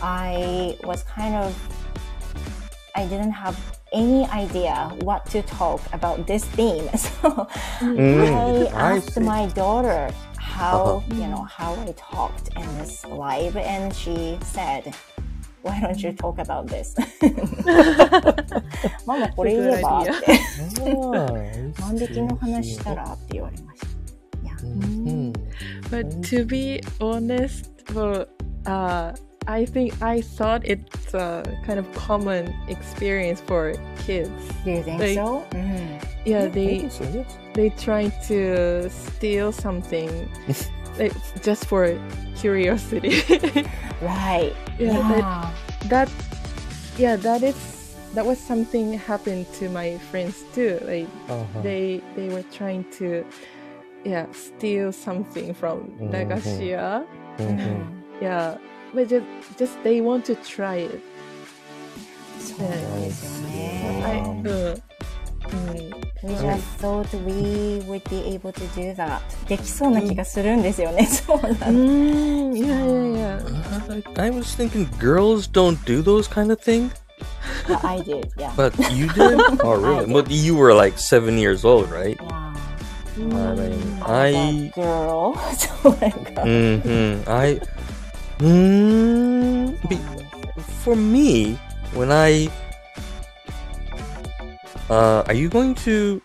[0.00, 1.52] I was kind of
[2.95, 3.57] I didn't have
[3.91, 6.87] any idea what to talk about this theme.
[6.95, 7.47] So
[7.81, 9.19] I I asked see.
[9.19, 14.93] my daughter how, you know, how I talked in this live and she said,
[15.63, 16.93] why don't you talk about this?
[19.07, 20.11] ママこれ言えばって。
[21.81, 23.87] 万引きの話したらって言われました。
[24.43, 24.53] いや、
[25.89, 28.27] But to be honest, well,
[28.65, 29.13] uh,
[29.48, 33.72] I think I thought it's a kind of common experience for
[34.04, 34.30] kids.
[34.62, 35.46] Do you think like, so?
[35.52, 36.04] Mm.
[36.26, 40.28] Yeah, yeah, they they try to steal something,
[40.98, 41.98] like, just for
[42.36, 43.24] curiosity.
[44.02, 44.52] right.
[44.78, 45.00] Yeah.
[45.00, 45.52] Wow.
[45.88, 46.12] That, that.
[46.98, 50.76] Yeah, that is that was something happened to my friends too.
[50.84, 51.62] Like uh -huh.
[51.64, 53.24] they they were trying to
[54.04, 56.12] yeah steal something from mm-hmm.
[56.12, 57.08] Nagashiya.
[57.38, 57.80] Mm -hmm.
[58.20, 58.60] yeah,
[58.93, 59.23] but just
[59.57, 60.99] just they want to try it.
[62.39, 64.03] そうなんですよね。
[64.05, 64.75] I, Um, uh,
[65.49, 69.19] mm, We just thought we would be able to do that.
[69.47, 71.05] できそうな気がするんですよね。
[71.07, 74.21] そうなん mm, yeah, yeah, yeah.
[74.21, 76.91] I was thinking girls don't do those kind of things,
[77.67, 78.53] But I did, yeah.
[78.55, 79.39] but you did.
[79.63, 80.05] oh, really?
[80.11, 82.17] But you were like seven years old, right?
[82.21, 82.53] yeah.
[83.17, 84.27] I mean, As I.
[84.29, 85.35] a girl.
[85.57, 86.41] そうなんか。
[86.43, 87.29] Mm-hmm.
[87.29, 87.59] I.
[88.38, 89.98] Mm, be,
[90.84, 91.54] for me,
[91.94, 92.50] when I.
[94.88, 96.22] Uh, are you going to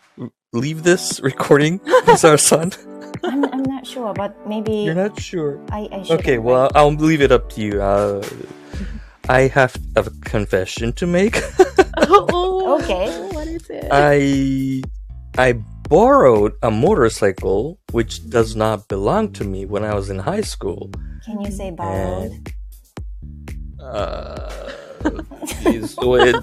[0.53, 2.71] leave this recording, Miss our son?
[3.23, 5.59] I'm, I'm not sure, but maybe You're not sure.
[5.71, 6.19] I, I should.
[6.19, 7.81] Okay, well, I'll leave it up to you.
[7.81, 8.23] Uh,
[9.29, 11.41] I have a confession to make.
[11.97, 13.29] oh, Okay.
[13.31, 13.87] What is it?
[13.91, 14.83] I
[15.37, 15.53] I
[15.89, 20.91] borrowed a motorcycle which does not belong to me when I was in high school.
[21.25, 22.31] Can you say borrowed?
[22.31, 22.49] And
[23.79, 24.71] uh,
[25.63, 26.35] geez, wait.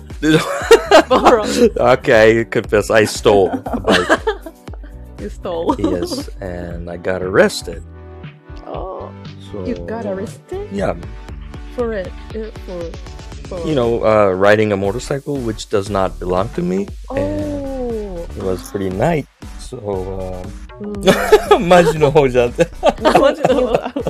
[1.09, 1.77] Borrowed.
[1.77, 4.21] okay, I confess I stole a bike.
[5.21, 5.77] You stole.
[5.79, 7.83] Yes, and I got arrested.
[8.67, 9.13] oh,
[9.53, 10.97] So you got arrested Yeah,
[11.77, 12.09] for it.
[12.35, 12.81] uh, For,
[13.61, 18.27] for you know, uh, riding a motorcycle which does not belong to me, and Oh.
[18.37, 19.27] it was pretty night.
[19.71, 22.67] So, um, うんマジの方じゃんって。
[23.21, 23.61] マジの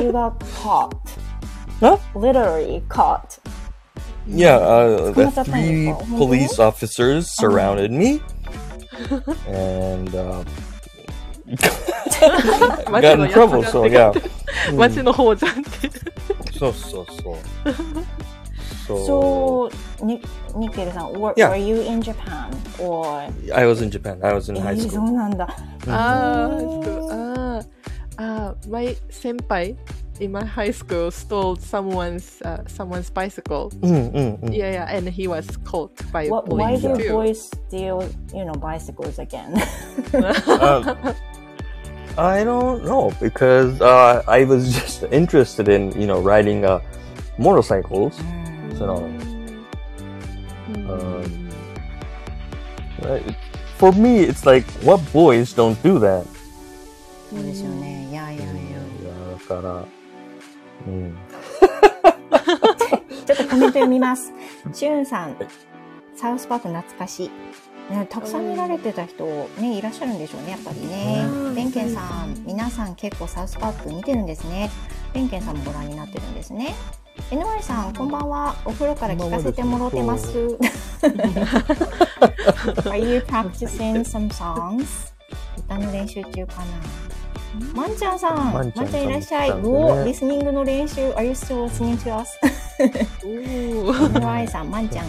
[0.01, 0.90] You got caught.
[1.81, 1.99] Huh?
[2.14, 3.38] Literally caught.
[4.27, 8.20] Yeah, uh, the 捕まっちゃったんですか？three 本当？police officers surrounded me,
[9.49, 10.44] and uh,
[12.90, 13.90] マジ got の in やつ trouble.
[13.90, 14.23] が So
[14.70, 15.88] yeah, マジの方じゃんって。
[16.59, 17.37] so so so.
[18.87, 19.71] So, so
[20.05, 21.51] Nik- Nikkei-san, were, yeah.
[21.51, 23.29] were you in Japan or?
[23.55, 24.21] I was in Japan.
[24.23, 24.91] I was in high eh, school.
[24.91, 25.91] So, mm-hmm.
[25.91, 27.63] ah, ah,
[28.19, 29.77] ah, my senpai
[30.21, 33.71] in my high school stole someone's uh, someone's bicycle.
[33.81, 34.55] Mm, mm, mm.
[34.55, 39.19] Yeah, yeah, and he was caught by what, Why do boys steal, you know, bicycles
[39.19, 39.55] again?
[40.61, 41.15] um,
[42.19, 46.81] I don't know because uh, I was just interested in you know riding uh,
[47.39, 48.39] motorcycles mm.
[48.79, 49.09] So
[53.03, 53.19] Uh,
[53.79, 56.25] for me, it's like, what boys don't do that?
[57.31, 58.09] そうですよね。
[58.11, 58.53] いやいやいや。
[58.53, 58.61] いや、
[59.39, 59.85] だから、
[60.87, 61.17] うん。
[63.27, 64.33] ちょっとコメント読みます。
[64.73, 65.37] しゅんさん、
[66.15, 67.31] サウスパーク懐かしい。
[67.93, 69.25] ね、たくさん見られてた人、
[69.59, 71.51] ね、いらっしゃるんでしょうね、やっぱりねう。
[71.51, 74.71] んベンケンさん、皆さん結構サウスパーク見てるんですね。
[75.12, 76.75] ベンケンさんもご覧になってるんですね。
[77.31, 78.55] NY さん、こんばんは。
[78.64, 80.29] お風呂から聞かせてもろてます。
[82.88, 85.12] Are you practicing some songs?
[85.59, 86.64] 歌の練習中かな。
[87.75, 89.53] まんちゃんさん、まんちまんちゃんいらっしゃい。
[89.53, 91.11] おリスニングの練習。
[91.11, 92.38] Are you still listening to us?
[94.51, 95.07] さん、まんちゃん。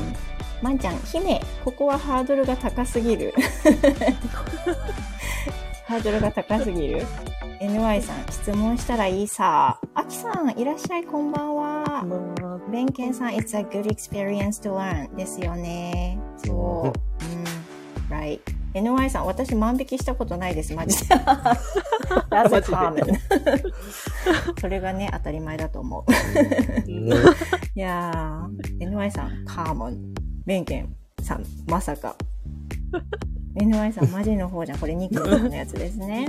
[0.62, 3.34] まんちゃん、姫、ここはハードルが高すぎる。
[5.86, 7.06] ハードルが高すぎる。
[7.62, 9.80] NY さん、質問したらいいさ。
[9.94, 12.04] あきさん、いらっしゃい、こんばんは。
[12.42, 16.20] まあベンケンさん、It's a good experience to learn ですよね。
[16.44, 17.26] そう。
[18.10, 18.18] うん。
[18.18, 18.40] Right.
[18.74, 21.14] NY さん、私万引きしたことないです、マジで。
[22.32, 22.62] That's a.
[24.60, 26.12] それがね、当たり前だと思う。
[26.92, 27.12] ね
[27.76, 30.16] いやー、NY さん、カーモン。
[30.48, 32.16] ベンケンさん、まさか。
[33.56, 34.80] NY さん、マジの方じゃん。
[34.80, 36.28] これ、ニックさんのやつですね。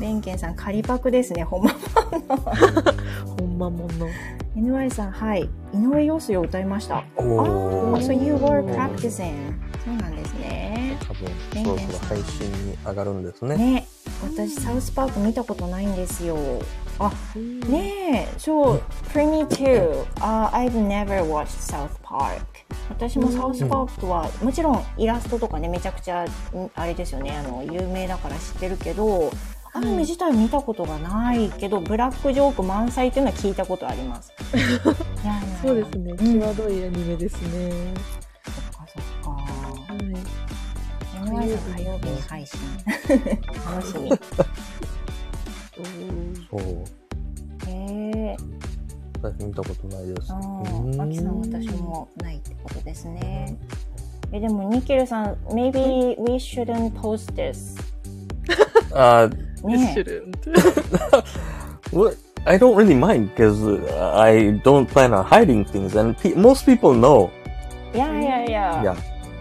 [0.00, 1.70] ベンケンさん、仮パクですね、ほんま。
[3.38, 4.08] ほんまもの
[4.56, 5.48] NY さん、はい。
[5.74, 7.04] 井上陽水を歌いました。
[7.16, 9.32] おああ、so you were ー practicing.
[9.84, 10.96] そうなんですね。
[11.06, 11.28] 多分、
[11.64, 13.56] そろそろ配信に上がるんですね。
[13.56, 13.86] ね、
[14.22, 16.36] 私、サウスパーク見たことないんですよ。
[16.98, 17.12] あ、
[17.68, 18.82] ねえ、そう、
[19.14, 20.04] me too.
[20.16, 22.40] Uh, I've never watched South Park.
[22.88, 26.28] 私もサウスパークは、もちろんイラストとかね、めちゃくちゃ、ん
[26.74, 29.30] あれですよね、あの、有名だから知ってるけど、
[29.74, 34.32] アニメ自体見たことがないけど、ブラックジョーク満載っていうのは聞いたことあります。
[34.56, 34.86] いやい
[35.26, 37.92] やそうですねん際どいアニメですね
[38.44, 39.30] そっかそっか。
[39.30, 42.58] はいん火曜日に配信。
[43.66, 44.10] 楽しみ。
[46.50, 46.60] そう。
[47.70, 48.36] へえ。
[49.22, 50.32] 私見たことないです。
[50.32, 50.38] あう
[50.88, 53.56] んあ、アキさん私もないってことですね。
[54.32, 57.76] え、でもニケルさん、maybe we shouldn't post this.
[58.92, 59.28] Uh,
[59.66, 60.36] ね shouldn't
[61.92, 62.14] well,
[62.46, 66.64] I don't really mind because uh, I don't plan on hiding things, and pe- most
[66.64, 67.30] people know.
[67.94, 68.96] いやいやいや。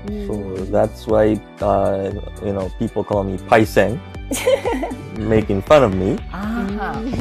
[0.07, 2.11] Yeah, so that's why uh,
[2.43, 3.99] you know people call me Paisen,
[5.17, 6.17] making fun of me?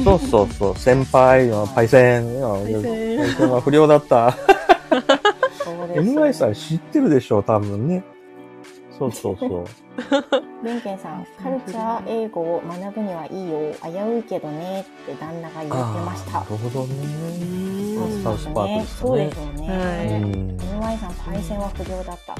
[0.03, 4.35] そうそうそう、先輩、パイセン、 パイセンは不良だった。
[5.95, 8.03] NY さん知ってるでしょ、多分ね。
[8.97, 9.65] そうそうそう。
[10.63, 13.73] ベンケンさん、カルチャー英語を学ぶにはいいよ。
[13.83, 16.39] 危ういけどねって旦那が言ってました。
[16.39, 16.95] なるほどね。
[17.97, 20.57] うんサウスパークですかねそうでしょうね。
[20.57, 22.35] NY さん、パイセンは不良だった。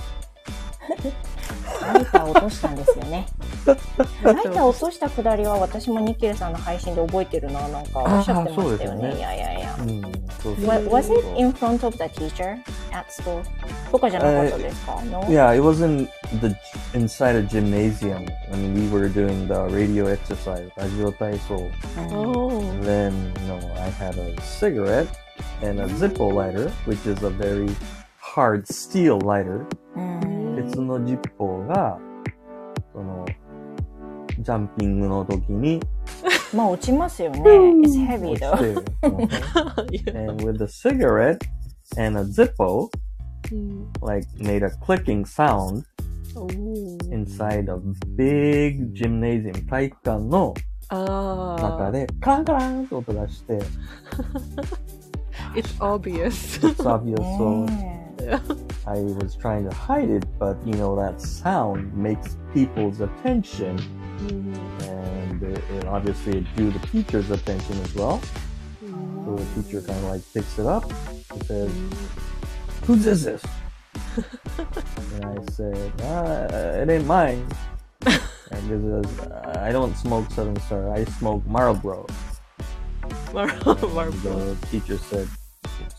[1.81, 3.27] ライター落としたんですよね。
[4.23, 7.67] ライター落としたくだりは私もニッケルさんの配信で覚えてるな。
[7.67, 9.09] なんかおっしゃってましたよね。
[9.09, 9.75] ねいやいやいや。
[9.79, 10.01] うん
[10.41, 12.57] そうそう Wa- Was it in front of the teacher
[12.91, 13.41] at school?
[13.91, 15.21] とかじゃなかったですか、no?
[15.23, 16.07] Yeah, it was in
[16.39, 16.55] the
[16.93, 21.69] inside a gymnasium when we were doing the radio exercise, taiso.
[21.97, 23.11] うんお And ー then,
[23.45, 25.07] you know, I had a cigarette
[25.63, 27.67] and a Zippo lighter, which is a very
[28.34, 29.66] hard steel lighter.
[29.96, 31.98] うん鉄のジッポーが、
[32.92, 33.24] その、
[34.38, 35.80] ジャンピングの時に、
[36.54, 37.40] まあ落ちますよね。
[37.40, 39.86] It's heavy 落ち though.
[39.88, 41.38] て、いや and with the cigarette
[41.96, 42.88] and a Zippo,
[43.52, 45.82] うん、 like, made a clicking sound
[46.36, 47.78] おー inside a
[48.16, 50.54] big gymnasium, 体育館の
[50.88, 53.60] あ中で、カランカランって音がして、あ
[55.55, 56.57] it's obvious.
[56.63, 57.67] it's obvious, so
[58.21, 58.39] yeah.
[58.87, 63.77] I was trying to hide it, but you know, that sound makes people's attention.
[63.77, 64.84] Mm-hmm.
[64.89, 68.19] And uh, it, it obviously it drew the teacher's attention as well.
[68.84, 69.25] Mm-hmm.
[69.25, 70.86] So the teacher kind of like picks it up
[71.32, 71.71] and says,
[72.86, 73.43] "Who's is this?
[74.17, 77.47] and I said, uh, It ain't mine.
[78.05, 82.05] and he says, I don't smoke Southern Star, I smoke Marlboro.
[83.34, 84.55] Marlboro.
[84.55, 85.27] The teacher said,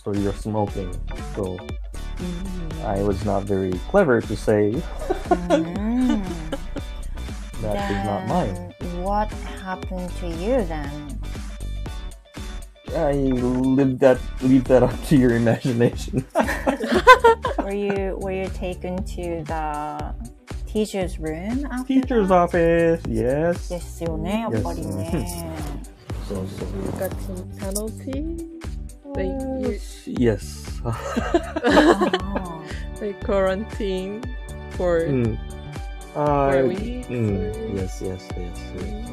[0.06, 0.92] So you're smoking.
[1.36, 4.72] So うん I was not very clever to say
[5.30, 6.24] うん
[7.62, 8.74] that is not mine.
[8.80, 9.30] Then What
[9.64, 10.90] happened to you then?
[12.94, 16.26] I leave that leave that up to your imagination.
[17.60, 20.14] Were you were you taken to the
[20.68, 22.36] teacher's room after Teacher's that?
[22.50, 23.70] office, yes.
[23.70, 25.28] ですよね、やっぱりね。
[26.28, 28.55] So, so You got some penalty?
[29.16, 30.46] Like, you, yes.
[33.02, 34.24] like quarantine
[34.78, 35.38] for mm.
[36.14, 37.08] for Uh, a week.
[37.08, 39.08] mm, or- yes, yes, yes, yes.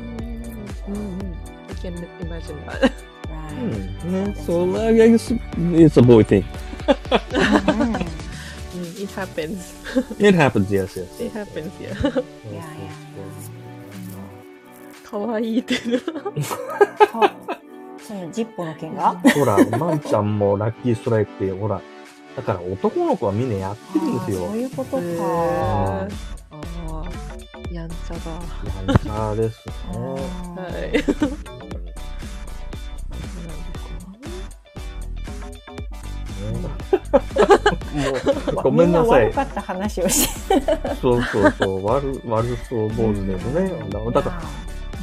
[0.91, 1.35] Mm,
[1.71, 2.91] I can imagine that.
[3.29, 3.55] Right.
[3.55, 5.31] Mm, yeah, so I guess
[5.79, 6.45] it's a boy thing.
[6.87, 8.03] Mhm.
[8.75, 9.75] Mm, it happens.
[10.19, 11.11] It happens, yes, yes.
[11.21, 11.95] It happens, yeah.
[12.51, 12.95] Yeah, yeah.
[15.09, 16.33] かわいいっていうの。
[18.04, 19.16] かそのジッポの件が？
[19.34, 21.82] ほら、まんちゃんもラッキーストライクって、ほら、
[22.36, 24.58] だから男の子はみんなやってるんですよあーそう。
[24.58, 25.24] いうことへーか。
[25.26, 26.08] あ
[27.04, 27.06] あ、
[27.72, 28.20] やんちゃだ。
[28.88, 29.74] やんちゃですね。
[30.56, 31.04] はい。
[37.94, 39.26] もう、ごめんなさい。
[39.28, 40.62] 悪かった話をして。
[41.02, 43.72] そうそうそう、悪、悪そう坊主ですね。
[44.12, 44.42] だから、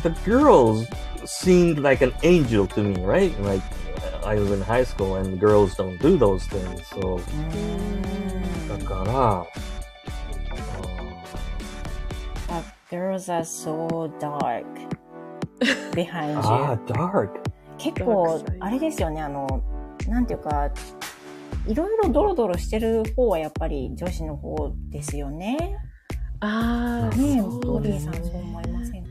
[0.03, 0.87] the girls
[1.31, 3.33] seemed like an angel to me, right?
[3.43, 3.63] Like,
[4.25, 6.83] I was in high school and girls don't do those things.
[6.89, 7.21] So,
[8.69, 9.47] だから、
[12.49, 14.65] But girls are so dark
[15.95, 16.43] behind あ you.
[16.73, 17.31] あ、dark.
[17.79, 19.47] 結構あれですよねあの
[20.07, 20.71] なんていうか
[21.67, 25.77] いろいろドロドロしてる方はやっぱり女子の方ですよね。
[26.41, 29.10] ああ、ねえ、ボディさんそう思いませんか？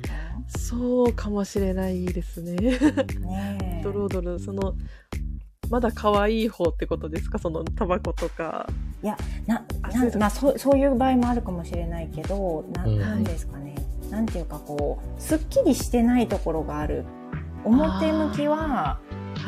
[0.50, 2.56] そうかもしれないですね。
[2.56, 3.82] ねえ。
[3.84, 4.74] ドロドロ、その、
[5.70, 7.38] まだ可愛い方ってことですか？
[7.38, 8.68] そのタバコとか。
[9.04, 13.76] いう時なまあそうそういう場合もあるかもしれないけど、なうんなんですかね。
[14.10, 17.06] なんていうかこうすっきりしてないところがある。
[17.64, 19.00] 表向きは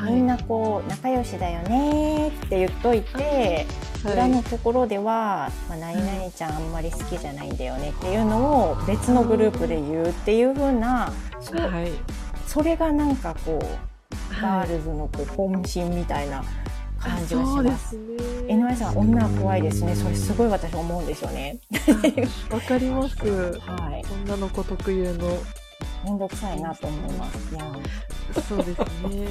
[0.06, 3.66] みんなこう仲良しだよねって言っといて、
[4.06, 11.92] 裏のところでは、まあ、何々ちゃんあんまり好きじゃないんだよねっていうのを別のグループで言うっていう風なそ,、はい。
[12.48, 16.44] それがなんかこうガールズのこう本心みたいな
[17.00, 17.90] 感じがします。
[17.90, 18.18] すね。
[18.48, 21.60] NY さん女は怖いですねそれすごい私思うんですよね。
[22.50, 23.18] わかります。
[23.60, 25.38] はい女の子特有の。
[26.04, 27.56] 面倒くさいなと思います。
[27.56, 27.74] いや
[28.48, 29.28] そうですね。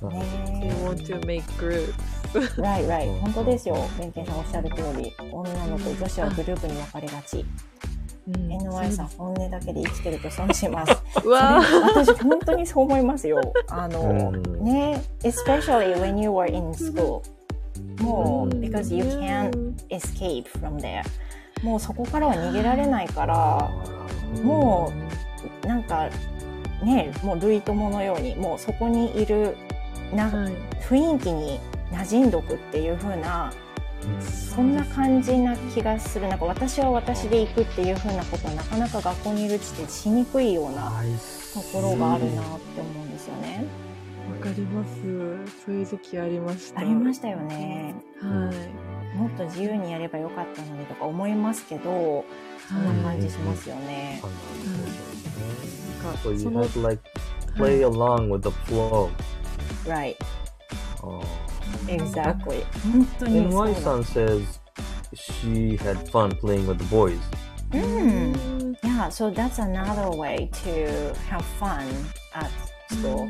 [0.00, 1.92] もうね They want to make groups.
[2.60, 3.76] right right 本当ですよ。
[3.98, 7.44] 弁慶さんおっしゃる通り女の子女子はグループに分かれがち。
[8.28, 11.02] うん NY さん本音だけで生きてると損します。
[11.24, 11.60] う わ
[11.94, 13.40] 私本当にそう思いますよ。
[13.68, 17.20] あの、うんね、especially when you were in school.
[18.00, 21.02] もう、うん because you can't escape from there.
[21.62, 23.70] もうそこからは逃げられないから、
[24.42, 24.92] も
[25.64, 26.08] う、なんか、
[26.82, 29.56] ね、もう類友のように、もうそこにいる、
[30.14, 30.52] な、はい。
[30.82, 31.60] 雰囲気に
[31.92, 33.52] 馴染んどくっていう風な、
[34.20, 36.28] そんな感じな気がする。
[36.28, 40.92] なんか私は私で行くっていう風なことはなかなか学校にいるうちってしにくいような
[41.54, 43.64] ところがあるなって思うんですよね。
[44.30, 44.92] わかります。
[45.64, 46.80] そういう時期ありました。
[46.80, 47.94] ありましたよね。
[48.20, 49.16] はい。
[49.16, 52.24] もっと自由にやればよかったのにとか思いますけど、
[52.71, 54.21] そんな感じしますよね。
[56.03, 57.01] なんか So you その have to like
[57.55, 59.09] play along with the flow.
[59.85, 60.15] Right,
[61.01, 61.23] Uh,
[61.87, 62.63] exactly.
[62.91, 64.59] 本当に and そう Y な san says
[65.13, 67.17] she had fun playing with the boys.
[67.73, 68.33] うん。
[68.83, 71.85] Yeah, so that's another way to have fun
[72.33, 72.49] at
[72.92, 73.28] school.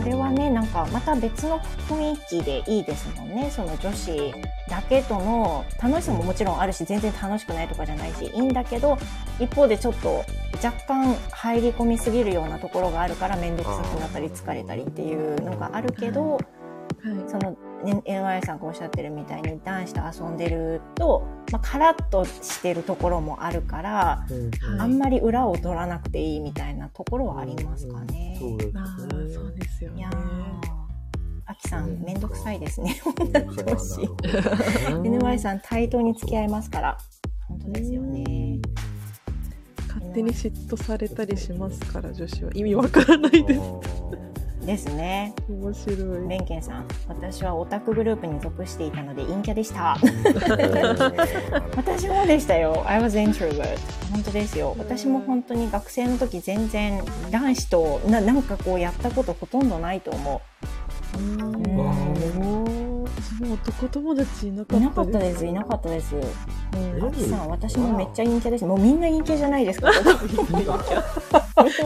[0.00, 1.58] それはね、なんかまた別の
[1.88, 3.50] 雰囲気でいいですもんね。
[3.50, 4.32] その女子
[4.68, 8.96] だけとの楽しさももちろんあるし、全然楽しくないとかじゃないし、いいんだけど、
[9.40, 10.24] 一方でちょっと
[10.62, 16.38] 若干入り込みすぎるようなところがあるから面倒くさくなったり疲れたりっていうのがあるけど、
[17.04, 17.30] はい。
[17.30, 28.36] その、ね、NY さんがおっしゃってるみたいに男子と遊んでると、まあ、カラッとしてるところもあるから、はいあんまり裏を取らなくていいみたいなところはありますかね。
[28.40, 28.80] そうですね。
[28.80, 30.10] ああ、そうですよねいや。
[30.10, 30.12] ー、
[31.46, 33.00] アキさん、めんどくさいですね。
[33.32, 36.98] なるほどね NY さん、対等に付き合いますから。
[37.48, 38.60] 本当ですよね。
[39.88, 42.50] 勝手に嫉妬されたりしますから、女子は。
[42.54, 43.60] 意味わからないです。
[44.64, 45.34] ですね。
[45.48, 46.28] 面白い。
[46.28, 49.96] ベンケンさん、私はオタクグループに属していたので陰キャでした。
[51.76, 52.82] 私もでしたよ。
[52.86, 53.78] I was introvert.
[54.10, 54.74] 本当ですよ。
[54.78, 60.40] 私も本当に学生の時全然男子とななんかこうやったことほとんどないと思
[61.16, 61.54] うん
[62.60, 62.63] う。
[62.63, 62.63] 私
[63.42, 64.94] も男友達いなかったです。
[64.94, 65.46] かったです。
[65.46, 66.14] いなかったです。
[66.14, 66.24] うん
[67.28, 68.64] さん、私もめっちゃ陰キャです。
[68.64, 69.90] もうみんな陰キャじゃないですか。
[69.90, 70.74] みんな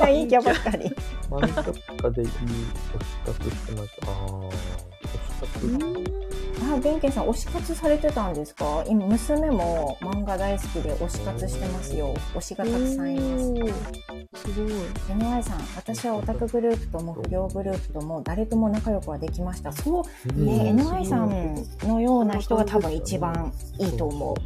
[0.06, 0.94] 陰キャばっかり。
[1.30, 1.72] 漫画と
[2.02, 4.06] かでいい推し活してました。
[4.06, 6.47] ああ、推し活。
[6.74, 8.84] あ、ベンケンさん、推し活されてたんですか？
[8.86, 12.14] 今、娘も漫画大好きで推し活してますよ。
[12.34, 13.52] 推しがたくさんいます。
[13.52, 14.72] ごい。
[15.18, 19.72] NY さん、私はオタクグループとも不良グループとも誰とも仲良くはできました。
[19.72, 24.36] そう、ね、NY さんのような人が多分一番いいと思う。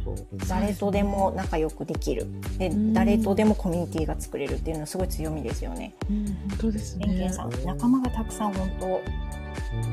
[0.47, 2.27] 誰とでも仲良くできる。
[2.57, 5.93] で、誰とでもコミュニティが作れるっていうのはすごい強みですよね。
[6.09, 7.33] うん、本当ですレンケねン。
[7.33, 9.01] さん、仲間がたくさん本当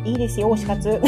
[0.05, 0.89] いいですよ、推し活。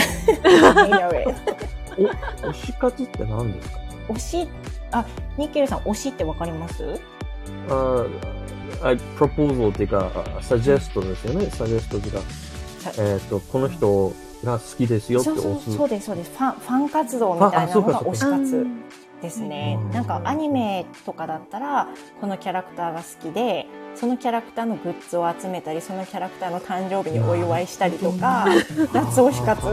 [2.42, 3.78] 推し活って何ですか？
[4.08, 4.48] 推し、
[4.90, 5.04] あ、
[5.36, 7.00] ニッケルさん、推しってわかります？
[7.68, 8.04] あ
[8.82, 11.46] あ、プロポーズっていうか、サジェストですよね。
[11.50, 12.20] サジェストっていうか、
[12.80, 14.12] さえっ、と、この人
[14.44, 15.76] が好きですよってそうそう押す。
[15.76, 16.30] そうですそうです。
[16.32, 18.66] ファンファン活動みたいなのが推し活
[19.22, 19.78] ですね。
[19.80, 19.90] うん。
[19.92, 21.88] なんかアニメとかだったら
[22.20, 28.46] このキャラクターが好きでそのキャラクターのグッズを集めたりそのキャラクターの誕生日にお祝いしたりとか
[28.92, 29.62] 夏推し活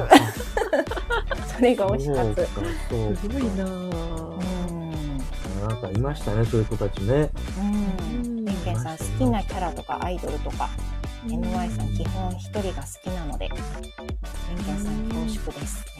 [1.59, 2.47] それが推し活、
[2.89, 3.65] そうすごいな。
[3.65, 4.72] うぁ。
[4.72, 5.17] ん。
[5.67, 7.30] なんかいましたね、そういう子たちね。
[7.59, 8.45] うん。
[8.45, 10.70] レンケンさん好きなキャラとかアイドルとか。
[11.26, 13.49] NY さん基本一人が好きなので。
[13.49, 13.59] レン
[14.63, 15.86] ケンさん恐縮です。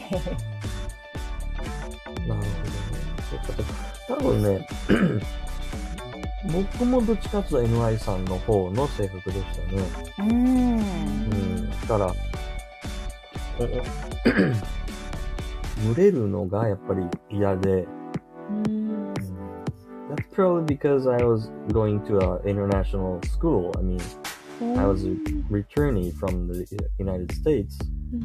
[2.26, 2.42] なるほ
[3.52, 3.86] どね。
[4.08, 4.66] 多分ね、
[6.46, 9.82] 僕もどっちかというと NY さんの方の性格でしたね。
[10.18, 11.70] うんうん。
[11.70, 12.14] だから、
[15.84, 17.86] 群れるのがやっぱり嫌で、
[18.66, 19.12] うん。
[20.10, 23.70] That's probably because I was going to an international school.
[23.76, 24.00] I mean,
[24.78, 25.06] I was
[25.50, 26.66] returning from the
[26.98, 27.78] United States.
[28.12, 28.22] うん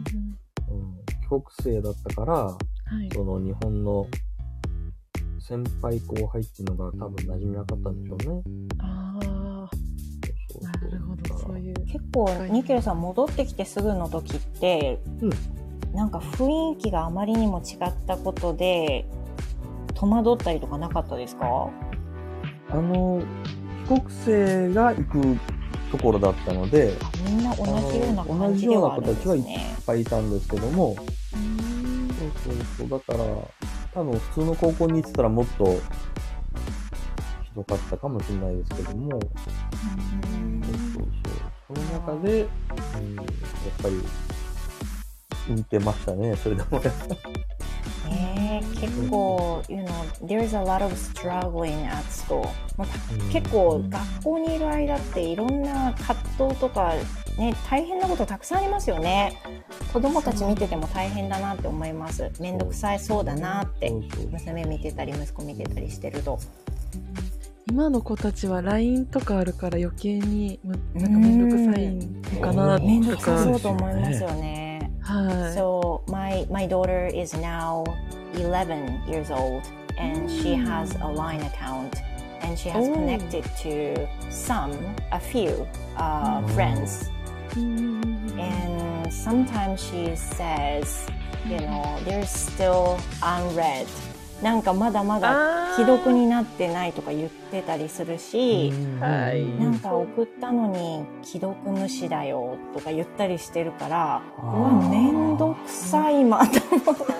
[0.67, 2.57] うん、帰国生だったから、は
[3.03, 3.09] い。
[3.13, 4.07] その日本の
[5.47, 8.41] 先輩後輩っていうのが多分馴染みなかったんでしょうね。
[8.79, 9.69] あ
[10.49, 11.75] そうあ、なるほど、そういう。
[11.85, 15.29] 結構ニケルさん戻ってきてすぐの時って、うん。
[15.95, 19.05] なんか雰囲気があまりにも違ったことで
[19.93, 21.69] 戸惑ったりとかなかったですか？
[22.71, 23.21] あの、
[23.87, 25.37] 帰国生が行く
[25.91, 29.75] ところだったので、いっみんな同じような感じではあるんですね。
[29.85, 31.05] ぱいいたんですけども、そう
[32.43, 33.19] そうそう、だから、
[33.95, 35.79] 多分普通の高校に行ってたらもっとひ
[37.55, 41.05] どかったかもしれないですけども、うんそうそう
[41.67, 41.77] そう。
[41.77, 41.81] その
[42.17, 43.25] 中で、うん、やっ
[43.81, 44.01] ぱり、
[45.47, 46.81] 浮いてましたね、それでも。
[48.05, 49.87] ねえ結構、you know,
[50.25, 52.47] there's a lot of struggling at school.
[52.77, 52.87] まあ
[53.31, 56.93] 結構学校にいる間っていろんな葛藤とか、
[57.37, 59.41] ね、大変なことたくさんありますよね。
[59.91, 62.31] 子供たち見てても大変だなって思います。
[62.39, 63.91] めんどくさいそうだなって
[64.31, 66.39] 娘見てたり息子見てたりしてると。
[67.67, 71.95] 今の子たちは LINE とかあるから余計にむなんかめんどくさい
[72.35, 73.59] のかなめんどとくさそうか。
[73.59, 74.74] と思いますよね。
[75.05, 77.85] So my my daughter is now
[78.33, 79.63] 11 years old,
[79.97, 80.41] and mm.
[80.41, 82.01] she has a Line account,
[82.41, 82.93] and she has oh.
[82.93, 84.71] connected to some,
[85.11, 86.53] a few uh, mm.
[86.55, 87.09] friends,
[87.51, 88.39] mm.
[88.39, 91.07] and sometimes she says,
[91.45, 93.87] you know, there's still unread
[94.41, 98.71] なんかまだまだ既読になってないとか言ってたりするし、
[99.59, 107.13] なんか送ったのに既読無視だよとか言ったりしてるから、うわ、めんどくさいまと思った。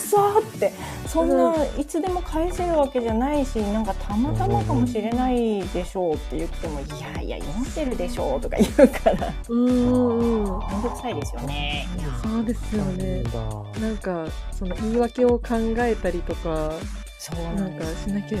[0.00, 0.72] めんどくさって、
[1.06, 10.44] そんないつでも返せるわけじゃないし、なんかたまたまかもしれないでしょうって言っても、いやいや、読んでるでしょうとか言うから、うんうん。
[10.44, 11.88] めんどくさいですよね。
[12.22, 13.22] そうですよね。
[13.24, 13.80] だ。
[13.80, 16.72] なんかその言い訳を考えたりとか
[17.22, 18.40] そうななんんかしなきゃい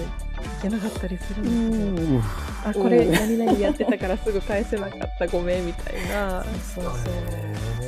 [0.62, 2.18] けなかったりするうんですよ。
[2.18, 2.22] ん。
[2.64, 6.42] あこれ何々やってたからすぐ返せなかったごめんみたいな
[6.74, 6.94] そうそう。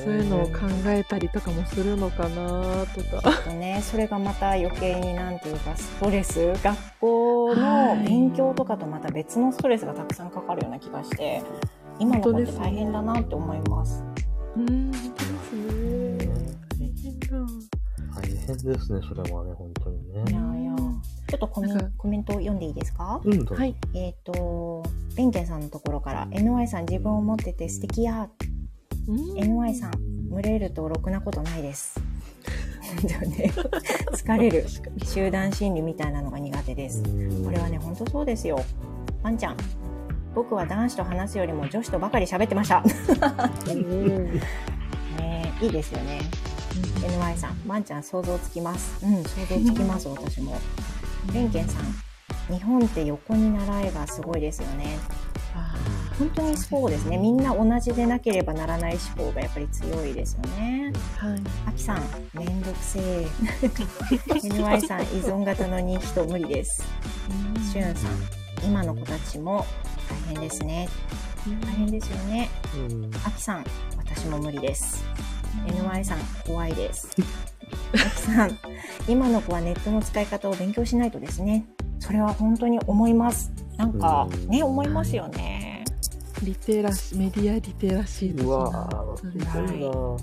[0.05, 3.32] そういうのを考えたりとかもするのかなとか。
[3.43, 11.43] とね、それがまた余計になんていうかストレス学校の勉強とかとまた別のストレスがたくさんかかるような気がして
[11.99, 14.05] 今の子って大変だなって思います。
[14.57, 16.28] うん本当ですね。
[16.78, 17.28] 大変だ。
[18.14, 19.97] 大変ですね、それはね、本当に
[20.30, 20.62] いやね。
[21.33, 23.74] ちょっとコメコメント読んでいいですか、うん、はい。
[23.95, 24.83] えっ、と
[25.16, 28.28] ベンケンさんのところから NY さん自分を持ってて素敵や
[29.09, 31.99] うん NY さん群れるとろくなことないです。
[33.09, 33.51] だよね
[34.12, 34.66] 疲れる
[35.03, 37.03] 集団心理みたいなのが苦手です。
[37.03, 38.62] これはね、本当そうですよ。
[39.22, 39.57] ワンちゃん。
[40.35, 42.83] 僕は男子と話すよりも女子とばかり喋ってました。
[45.16, 46.20] ねいいですよね。
[47.01, 49.03] NY さん、ワンちゃん想像つきます。
[49.03, 50.59] うん、想像つきます、 私も。
[51.33, 54.99] レンケンさん、日本って横に習えがすごいですよね。
[55.55, 55.75] あ
[56.18, 57.16] 本当にそうですね。
[57.16, 60.93] みんな同じでなければならない思考がやっぱり強いですよね。
[61.20, 61.43] ーはい。
[61.66, 62.03] アキさん、
[62.35, 63.27] めんどくせえ。
[64.29, 66.83] NY さん、依存型の人気と無理です。
[67.73, 68.12] シュンさん、
[68.64, 69.64] 今の子たちも
[70.29, 70.89] 大変ですね。
[71.64, 72.51] 大変ですよね。
[72.77, 73.11] うん。
[73.25, 73.64] あきさん、
[73.97, 75.05] 私も無理です。
[75.66, 77.09] NY さん、怖いです。
[77.94, 78.59] あきさん、
[79.09, 81.64] 今の子はネットの使い方を勉強しないとですね。
[81.98, 83.53] それは本当に思います。
[83.76, 85.84] なんかうんね、思いますよね。
[86.42, 89.32] リテラシーメディアリテラシー的うわなぁ、すご
[89.72, 90.18] いなぁ。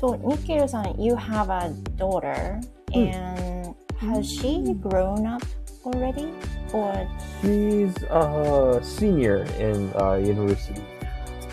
[0.00, 2.58] So, ニッケルさん、you have a daughter
[2.94, 5.44] うん and has she grown up
[5.84, 6.28] already?
[6.72, 7.06] Or
[7.42, 10.80] She's a senior in uh, university.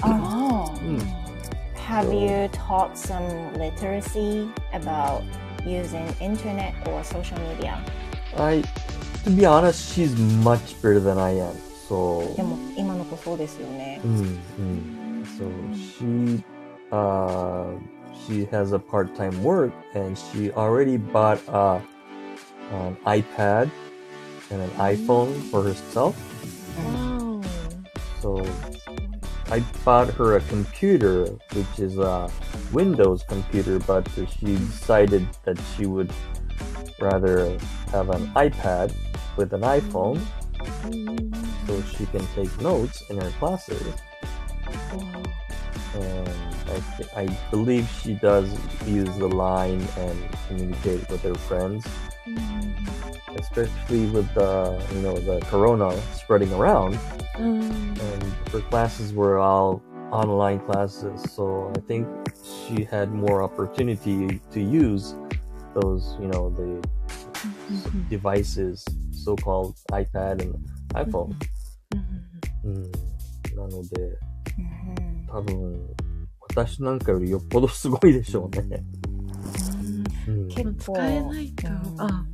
[0.03, 1.26] oh, うん。
[1.86, 5.22] have you taught some literacy about
[5.66, 7.82] using internet or social media?
[8.36, 8.62] I,
[9.24, 11.56] to be honest, she's much better than I am.
[11.88, 14.00] So, でも今の子そうですよね。
[14.04, 15.26] mm, mm.
[15.36, 16.42] so she,
[16.90, 17.74] uh,
[18.24, 21.80] she has a part-time work, and she already bought a,
[22.72, 23.70] an iPad
[24.50, 26.14] and an iPhone for herself.
[26.78, 27.40] わ
[28.22, 28.42] So
[29.49, 32.29] I bought her a computer, which is a
[32.73, 36.11] Windows computer, but she decided that she would
[36.99, 37.57] rather
[37.91, 38.93] have an iPad
[39.37, 40.19] with an iPhone
[41.65, 43.81] so she can take notes in her classes.
[45.95, 46.29] And
[47.15, 48.51] I, I believe she does
[48.85, 51.85] use the line and communicate with her friends.
[52.27, 52.96] Mm -hmm
[53.38, 56.98] especially with the you know the corona spreading around.
[57.38, 59.80] うん and her classes were all
[60.10, 62.06] online classes so i think
[62.44, 65.14] she had more opportunity to use
[65.74, 66.78] those you know the
[68.10, 70.54] devices so-called ipad and
[70.94, 71.34] iphone
[72.64, 72.82] うん
[73.56, 74.18] なので
[74.58, 75.80] うん多分
[76.54, 78.84] 私なんかよりよっぽどすごいでしょうね、
[80.28, 82.12] うん結構使えないと、うんあ、はい。
[82.12, 82.24] あ、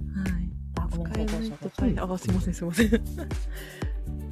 [0.98, 2.14] ごめんなさい、どう使えないぞどうぞと大変。
[2.14, 2.92] あ、すいません、すいません。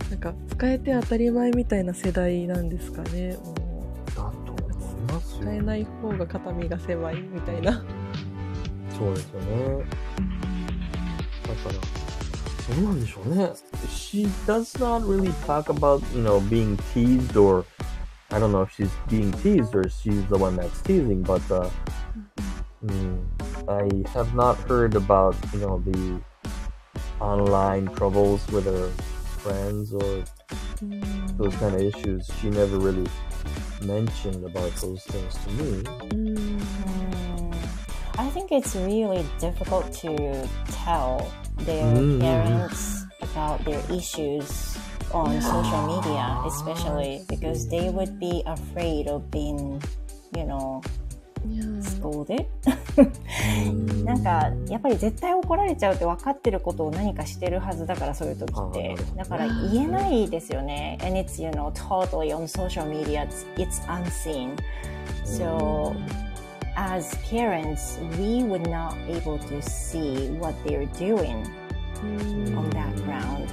[0.09, 3.37] なんか、使えて当たり前みたいな世代なんですかね。
[3.37, 3.53] も
[4.07, 4.73] うだと思い
[5.13, 7.83] ますよ使えない方が肩身が狭いみたいな。
[8.97, 9.85] そうですよね
[11.47, 13.51] だから、どうなんでしょうね。
[13.87, 17.65] She does not really talk about, you know, being teased or
[18.29, 21.69] I don't know if she's being teased or she's the one that's teasing, but uh,
[22.85, 23.17] mm,
[23.67, 26.21] I have not heard about, you know, the
[27.19, 28.89] online troubles with her
[29.39, 30.23] friends or
[31.37, 32.29] those kind of issues.
[32.41, 33.07] She never really
[33.81, 35.83] mentioned about those things to me.
[36.11, 36.59] Mm.
[36.59, 37.55] Mm,
[38.17, 40.47] I think it's really difficult to
[40.85, 41.25] tell
[41.65, 42.19] their Mm.
[42.19, 44.77] parents about their issues
[45.13, 49.81] on social media, especially because they would be afraid of being,
[50.35, 50.81] you know,
[51.43, 51.80] い
[52.11, 52.51] やー
[52.95, 54.05] scolded.
[54.05, 64.55] なんかやっぱり絶対怒られちゃうって分かってることを何かしてるはずだからそういう時ってだから言えないですよね and it's you know totally on social media it's, it's unseen
[65.23, 65.95] so
[66.75, 71.45] as parents we would not able to see what they're doing
[72.55, 73.47] on that ground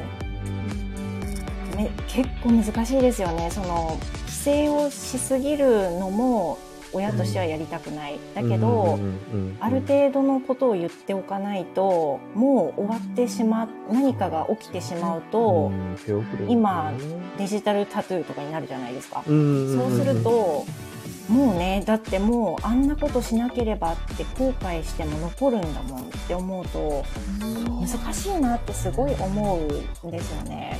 [1.77, 6.59] め結構難しいですよねその規制をしすぎるのも
[6.93, 8.99] 親としてはやりたくない、だけど、
[9.61, 15.71] ある程度のことを言っておかないともう終わってしまう何かが起きてしまうと、
[16.49, 16.93] 今
[17.37, 20.65] デジタルタトゥーとかになるじゃないですか、そうすると
[21.29, 27.05] もうねだってもうあんなことしなければって後悔しても残るんだもんって思うと
[27.81, 30.79] 難しいなってすごい思うんですよね。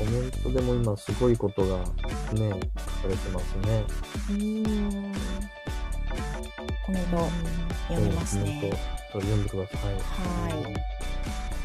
[0.00, 3.84] あコメントでも今すごいことがね、書かれてますね。
[4.30, 4.68] ーう
[5.08, 5.12] ん
[6.86, 7.28] コメント
[7.88, 8.72] 読みますね。
[9.12, 9.94] コメント読んでください。
[9.94, 10.00] は
[10.70, 10.74] い。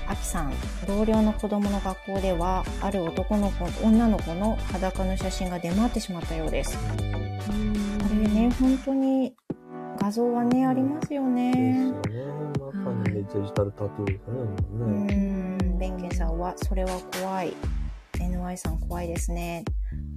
[0.07, 0.53] あきさん、
[0.87, 6.77] 同僚の子供の学校では、ある男の子、女の子の裸の写真が出回ってしまったようです。
[6.77, 6.83] こ
[8.09, 9.33] れね、本当に
[9.99, 11.93] 画像はね、ありますようんね。
[12.03, 12.33] ですよね。
[12.83, 14.33] まさにデジタルタトゥーですね。
[14.77, 17.53] うん、ベンケンさんは、それは怖い。
[18.19, 19.63] NY さん怖いですね。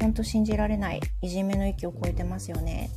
[0.01, 1.01] 本当信じられない。
[1.23, 2.91] いじめの域を超えてますよね。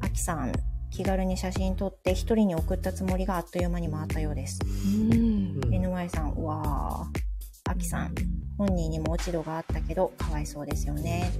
[0.00, 0.52] あきさん、
[0.90, 4.60] 気軽に写真撮って一人に送ったつもりがあっという間に回ったようです。
[4.64, 7.70] うんうん NY さん、わー。
[7.70, 8.14] あきさん、
[8.58, 11.30] 本人にも落ち度があったけど、かわいそうですよね。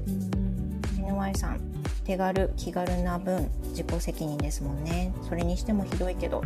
[0.97, 1.61] NY さん、
[2.05, 5.13] 手軽、気軽な分、自己責任ですもんね。
[5.23, 6.43] それにしてもひどいけど。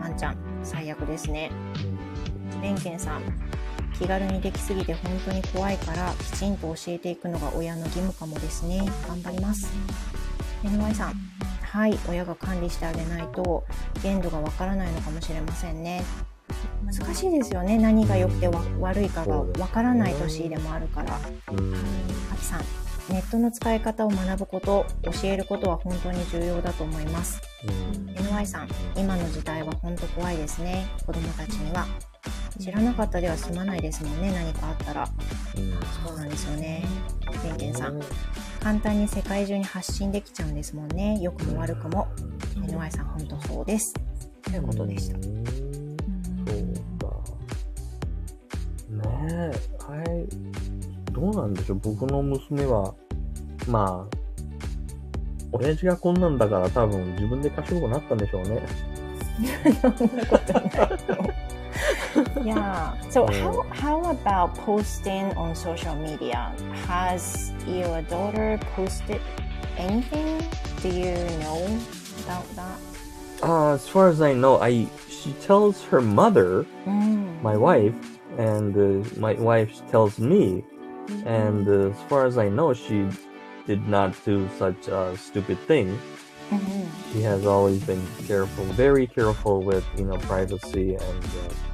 [0.00, 1.50] ワンちゃん、最悪ですね。
[2.60, 3.22] ベンケンさん、
[3.98, 8.80] 気軽にできすぎて本当に怖いから、きちんと教えていくのが親の義務かもですね。
[9.06, 9.72] 頑張ります。
[10.64, 11.14] NY さん、
[11.62, 13.64] はい、親が管理してあげないと、
[14.02, 16.02] 限度がわからないのかもしれませんね。
[16.84, 17.78] 難しいですよね。
[17.78, 21.18] 何が良くてわ悪いかがわからない年でもあるから。
[21.52, 21.74] うん。
[22.32, 22.60] あきさん、
[23.08, 27.40] ネットの使い方を学ぶこと、教えることは本当に重要だと思います。
[27.66, 27.70] う
[28.00, 28.06] ん。
[28.10, 30.86] NY さん、今の時代は本当怖いですね。
[31.06, 31.86] 子供たちには。
[32.58, 34.32] 知らなかったでは済まないですもんね。
[34.32, 35.06] 何かあったら。
[36.06, 36.84] そうなんですよね。
[37.42, 38.00] ベンケンさん、
[38.60, 41.18] 簡単に世界中に発信できちゃうんですもんね。
[41.20, 42.08] 良くも悪くも。
[42.56, 43.94] NY さん、本当そうです。
[44.42, 45.16] ということでした。
[45.16, 45.44] うん
[46.46, 47.16] そうか。
[48.90, 51.12] ねえ、はい。
[51.12, 52.94] どうなんでしょう僕の娘は、
[53.68, 54.16] まあ、
[55.52, 58.62] 親父がこんなんだから多分自分で賢くなったんでしょうね。
[59.80, 60.64] そんなことない
[61.08, 61.51] よ。
[62.44, 62.94] yeah.
[63.10, 66.54] So how how about posting on social media?
[66.86, 69.20] Has your daughter posted
[69.76, 70.42] anything?
[70.82, 71.64] Do you know
[72.24, 72.78] about that?
[73.42, 77.42] Uh, as far as I know, I she tells her mother, うん。
[77.42, 77.94] my wife,
[78.38, 80.64] and uh, my wife tells me,
[81.26, 83.06] and uh, as far as I know, she
[83.66, 85.98] did not do such a stupid thing.
[86.52, 91.72] うん She has always been careful, very careful with you know privacy and uh,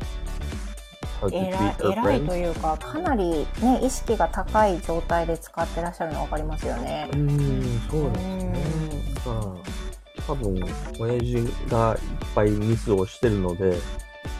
[1.20, 2.36] how to 偉い treat her 偉いと friends.
[2.36, 7.08] いうかかなりね意識が高い状態で使ってらっしゃるの分かりますよね。
[7.12, 9.14] うん、そうですね。
[9.14, 10.60] だから、多分、
[10.98, 11.98] 親父がいっ
[12.34, 13.76] ぱいミスをしてるので、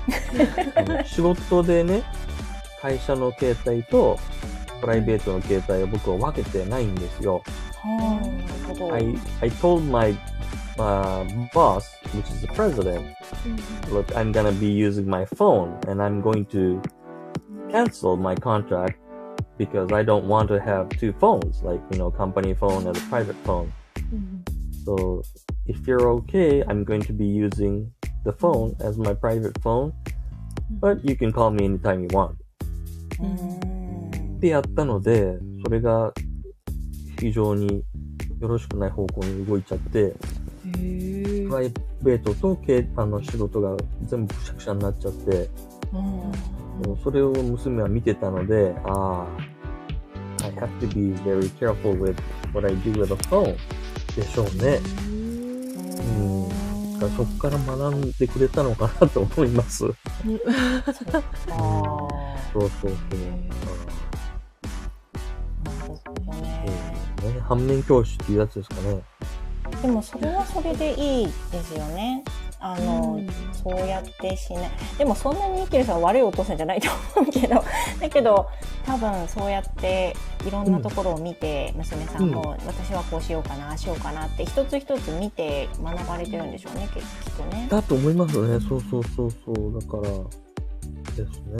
[0.76, 2.02] あの仕事でね、
[2.80, 4.18] 会社の携帯と
[4.81, 7.41] プライベートの携帯を僕は分けてないんですよ。
[7.81, 8.93] はあ、なるほど。
[8.93, 10.15] I, I told my
[10.77, 13.05] uh, boss, which is the president,
[13.91, 16.81] look, I'm gonna be using my phone and I'm going to
[17.69, 18.99] cancel my contract
[19.57, 23.01] because I don't want to have two phones, like, you know, company phone and a
[23.09, 23.71] private phone.
[24.85, 25.23] So
[25.65, 27.91] if you're okay, I'm going to be using
[28.25, 29.93] the phone as my private phone,
[30.69, 32.37] but you can call me anytime you want.
[33.19, 33.76] うん
[34.38, 36.12] ってやったので、それが
[37.18, 37.82] 非常に
[38.40, 40.14] よろしくない方向に動いちゃって、
[40.62, 41.72] プライ
[42.02, 45.50] ベートとけあの仕事が全部くしゃくしゃになっちゃって、
[45.92, 46.32] うん
[47.02, 52.14] それを娘は見てたので、ああ、I have to be very careful with
[52.54, 53.56] what I do with a phone
[54.14, 54.78] でしょうね。
[55.00, 56.12] う
[56.46, 56.48] ん。
[57.00, 59.78] だからそこから学んでくれたのかなと思います。
[59.78, 59.94] そう
[60.44, 60.84] あ
[62.52, 62.92] そうそう。
[67.22, 69.00] ね、反面教師っていうやつですかね。
[69.82, 72.24] でもそれはそれでいいですよね。
[72.60, 73.20] あの、
[73.52, 74.70] そうやってしない。
[74.98, 77.62] でもそんなにイケルさんは悪いお父さんじゃないと思うけど、
[78.00, 78.48] だけど
[78.84, 87.68] 多分そうやっていろんなところを見て、娘さんも、私はこうしようかな、ああしようかなって一つ一つ見て学ばれてるんでしょうね、ききっとね。
[87.70, 88.58] だと思いますね。
[88.68, 89.80] そうそうそうそう。
[89.80, 90.47] だから、
[91.16, 91.56] ですね。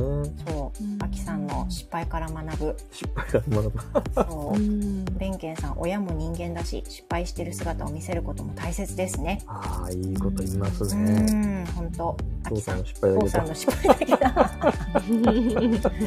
[0.47, 2.77] そううん、アキさんの失敗から学ぶ。
[2.93, 3.81] 失敗から学ぶ。
[4.15, 4.59] そうう。
[4.59, 9.43] んベンケンさん、親も人間だし、失敗してる姿を見せることも大切ですね。
[9.47, 11.63] ああ、いいこと言いますうね。
[11.63, 12.17] ん、本当。
[12.45, 14.35] アキさん父さんの、失敗だけど父さんの。
[14.35, 15.99] 失敗だけだ。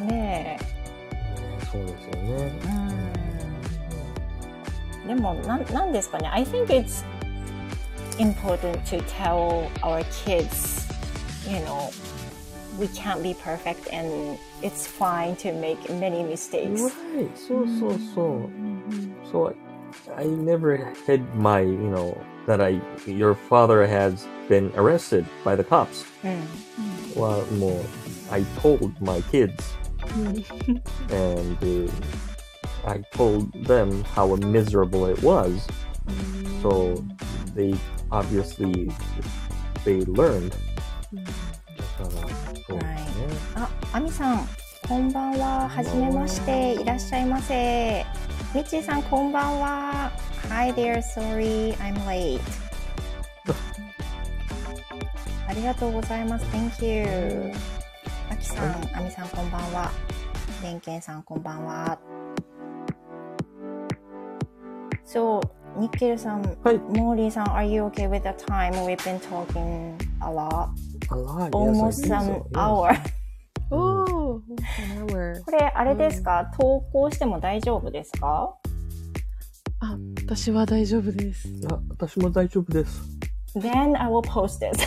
[0.06, 0.58] ね
[1.70, 2.30] そうですよね。
[2.30, 2.60] え。
[5.04, 5.08] うん。
[5.08, 6.28] でも、なん、なんですかね。
[6.28, 7.04] I think it's
[8.18, 10.89] important to tell our kids,
[11.50, 11.90] you know,
[12.78, 16.80] we can't be perfect and it's fine to make many mistakes.
[16.80, 17.36] Right.
[17.36, 18.14] So, so, mm-hmm.
[18.14, 18.22] so.
[18.22, 19.30] Mm-hmm.
[19.30, 19.56] So
[20.16, 25.64] I, never had my, you know, that I, your father has been arrested by the
[25.64, 26.04] cops.
[26.22, 26.46] Mm.
[27.16, 27.84] Well,
[28.30, 29.74] I told my kids.
[31.10, 31.92] and uh,
[32.86, 35.66] I told them how miserable it was.
[36.62, 37.04] So
[37.54, 37.74] they
[38.10, 38.90] obviously,
[39.84, 40.56] they learned
[43.92, 44.48] あ、アミさん、
[44.88, 45.68] こんばんは。
[45.68, 46.74] はじめまして。
[46.74, 48.04] いらっしゃいませ。
[48.54, 50.12] みちーさん、こんばんは。
[50.48, 52.40] Hi there, sorry, I'm late.
[55.48, 56.44] ありがとうございます。
[56.46, 57.52] Thank you.
[58.30, 59.90] あきさん、あみさん、こんばんは。
[60.62, 61.98] れんけんさん、こんばんは。
[65.04, 65.40] そ
[65.76, 66.78] う、ニッケルさん、はい。
[66.78, 68.72] モーリーさん、Are you okay with the time?
[68.84, 70.68] We've been talking a lot.
[71.10, 71.50] A lot.
[71.50, 72.46] Almost yes, an so.
[72.54, 73.19] Hour.
[73.70, 74.42] こ
[75.52, 78.54] れ、あれですか、投稿しても大丈夫ですか？
[79.82, 79.96] あ
[80.26, 83.00] 私は大丈夫ですあ、私も大丈夫です。
[83.56, 84.78] ?Then I will post it.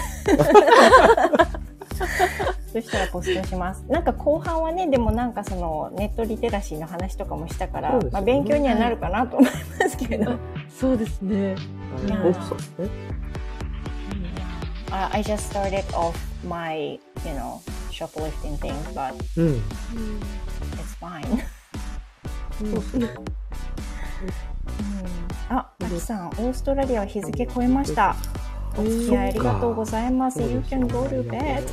[2.73, 3.83] そしたらポストします。
[3.87, 10.33] なんか後半はね、でもなんかそのネットリテラシーの話とかもしたから、ねまあ勉強にはなるかなと思いますけど。
[10.69, 11.55] そうですね
[14.91, 16.13] I just started off
[16.47, 16.99] my, you
[17.35, 17.59] know,
[17.93, 19.61] shoplifting thing, but うん。
[20.73, 21.43] it's fine.
[22.63, 22.73] うん
[25.49, 28.15] あ、マキさん、オーストラリアは日付超えました。
[28.75, 30.41] お付き合いありがとうございます。
[30.41, 31.63] You can go to bed.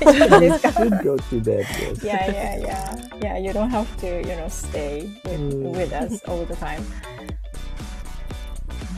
[0.00, 1.64] 大丈夫ですか go to bed.
[2.02, 2.98] Yeah, yeah, yeah.
[3.20, 6.80] Yeah, you don't have to, you know, stay with, with us all the time.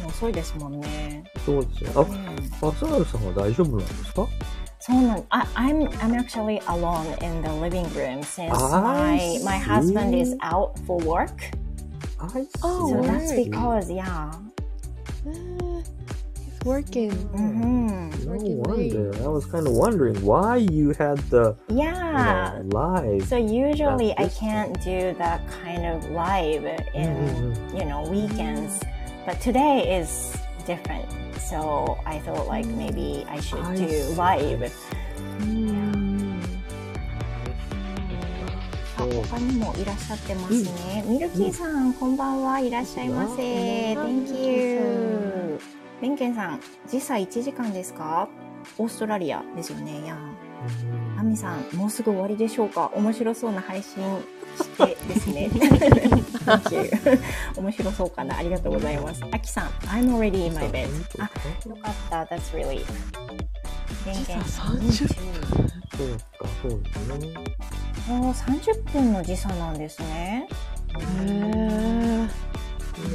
[0.01, 1.25] もう遅いですもんね。
[1.45, 2.07] そうですよ。
[2.09, 4.29] うんあ、松原さんは大丈夫なんですか
[4.80, 9.66] そうなん、I, I'm I'm actually alone in the living room since I my my see.
[9.66, 11.34] husband is out for work.
[12.20, 12.50] I see.
[12.62, 13.02] Oh, So wow.
[13.02, 14.32] that's because, yeah.
[15.26, 17.12] He's working.
[17.34, 19.12] hmm No Working wonder.
[19.24, 22.62] I was kind of wondering why you had the you Yeah.
[22.62, 23.26] know, live.
[23.28, 27.80] So usually I That's can't do that kind of live in Mhm.
[27.80, 28.82] you know weekends,
[29.26, 30.36] but today is
[30.66, 31.06] different.
[31.49, 34.15] So I thought like maybe I should I do see.
[34.17, 34.71] live.
[35.41, 36.41] うん
[38.99, 41.03] あ他にもいらっしゃってますね。
[41.07, 43.95] ミルキーさん、こんばんはいらっしゃいませ。
[43.95, 45.59] うん Thank you。
[46.03, 48.29] ベンケンさん、時差1時間ですか？
[48.79, 50.03] オーストラリアですよね。
[50.05, 50.17] いや
[51.19, 52.91] アミさん、もうすぐ終わりでしょうか？
[52.95, 54.03] 面白そうな配信
[54.63, 55.51] してですね。
[57.57, 59.23] 面白そうかなありがとうございます。
[59.31, 60.89] アキさん、I'm already in my bed.
[61.19, 61.31] あ、
[61.69, 62.25] よかった。
[62.25, 62.53] That's
[64.11, 65.21] ンさん、時差30 Me too
[65.97, 66.09] そう
[66.39, 67.35] か、そうですね。
[68.09, 70.49] あー30分の時差なんですね。
[70.97, 72.29] へー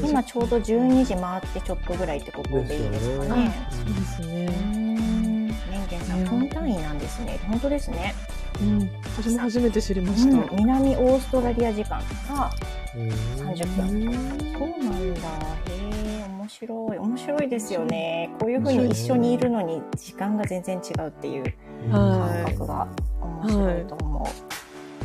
[0.04, 3.68] 今ちょうど12時回ってちょっとぐらいってことでいいですかね。
[3.70, 4.46] そうですね。
[4.48, 5.48] ん。
[5.48, 5.56] レン
[5.89, 7.39] ゲンさん、分単位なんですね。
[7.48, 8.16] 本当ですね。
[8.62, 8.89] うん。
[9.18, 10.38] 私も初めて知りまうした。
[10.38, 11.99] ん、南オーストラリア時間
[12.30, 12.51] が
[12.95, 14.14] うん30分。
[14.53, 15.20] そうなんだ。
[15.68, 16.97] へえ、面白い。
[16.97, 18.30] 面白いですよね。
[18.39, 21.43] こういうふうに一緒にいるのに時間が全然違うっていう
[21.91, 22.88] は感覚が
[23.22, 24.28] 面白いと思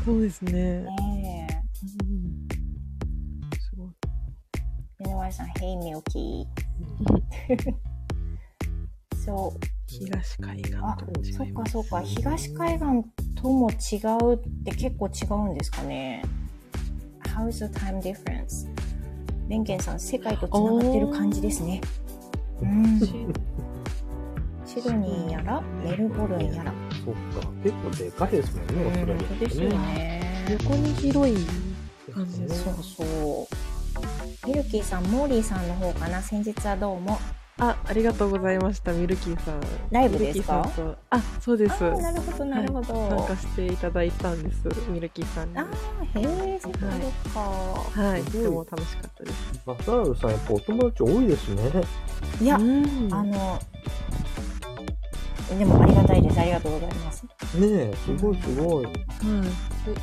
[0.05, 0.53] そうですね。
[0.53, 0.85] う。
[1.17, 1.65] ね
[3.59, 3.91] すごい。
[5.11, 6.47] 井上さん、Hey Milky。
[9.25, 9.80] そう。
[9.91, 11.33] 東海岸と違。
[11.33, 12.01] そっかそっか。
[12.03, 12.87] 東海岸
[13.35, 13.75] とも違
[14.25, 16.25] うって結構違うんですかね。
[17.25, 18.69] How's the time difference?
[19.49, 21.81] ベンケンさん世界とつながってる感じですね。
[22.63, 23.01] うん。
[24.65, 26.73] シドニーやらメルボルンやら。
[27.05, 27.51] そっか。
[27.65, 30.47] 結構でかいですもんね、オーストラリアですよね。
[30.51, 31.37] 横に広い
[32.15, 33.49] 感じそうそ
[34.45, 34.47] う。
[34.47, 36.23] ミルキーさんモーリーさんの方かな。
[36.23, 37.19] 先日はどうも
[37.61, 38.93] あ、ありがとうございました。
[38.93, 39.61] ミルキーさん。
[39.91, 40.69] ライブですか？
[41.11, 41.83] あ、そうです。
[41.83, 44.69] なるほどなるほど、参加していただいたんです。
[44.89, 45.59] ミルキーさんに。
[45.59, 47.41] あーへえそっかそっか、
[48.01, 49.61] はい、とても楽しかったです。
[49.67, 51.63] マサールさん、やっぱお友達多いですね。
[52.41, 53.61] いや、うんあの
[55.59, 57.31] でもありがたいですありがとうございますね
[57.61, 58.85] え、すごいすごい。
[58.85, 59.01] はい、で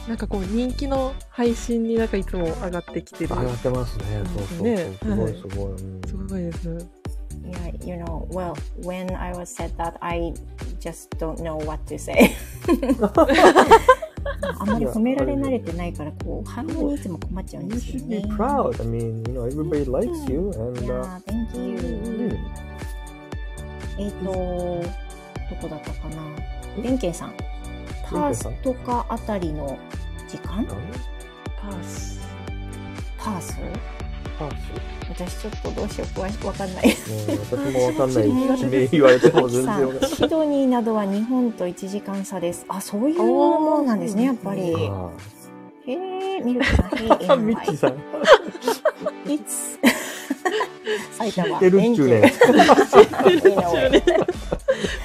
[0.10, 3.34] なんかこう人気の配信になんかいつも上がってきてる。
[3.34, 4.05] 上がってますね。
[4.26, 4.68] そうそうそう。
[4.68, 5.72] ねすごいすごい。
[5.72, 6.88] うんすごいです。
[7.88, 10.34] You know, well, when I was said that, I
[10.78, 12.36] just don't know what to say.
[14.60, 18.28] あんまり褒められ慣れてないから、こう、反応にいつも困っちゃうん You ですよ should ね be。
[18.36, 18.82] proud.
[18.82, 22.38] I mean, you know, everybody likes you, and uh, Yeah, thank you.
[23.98, 26.84] えっ、と、どこだったかな。
[26.84, 27.34] ベンケンさん。
[28.10, 29.80] パースとかあたりの
[30.28, 30.66] 時間
[31.62, 32.20] パース。
[33.18, 33.58] パース
[34.38, 34.56] パーツ？
[35.10, 36.90] 私ちょっとどうしよう詳しくわかんない。
[36.90, 38.24] 私もわかんない。
[38.58, 42.66] 地名言われても全然シドニーなどは日本と1時間差です。
[42.68, 44.62] あそういうもんなんですねやっぱり。
[44.72, 46.86] へえミルクさん。
[46.86, 46.90] へ
[47.22, 47.94] えミッチさん。
[49.32, 49.80] いつ？
[51.18, 52.46] 埼玉るっちゅうねるっちゅ
[53.86, 54.00] うね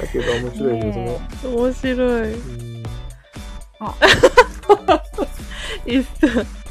[0.01, 1.21] だけど面白いですね。
[1.45, 2.35] 面白い。
[3.81, 3.95] あ。
[5.89, 6.62] っす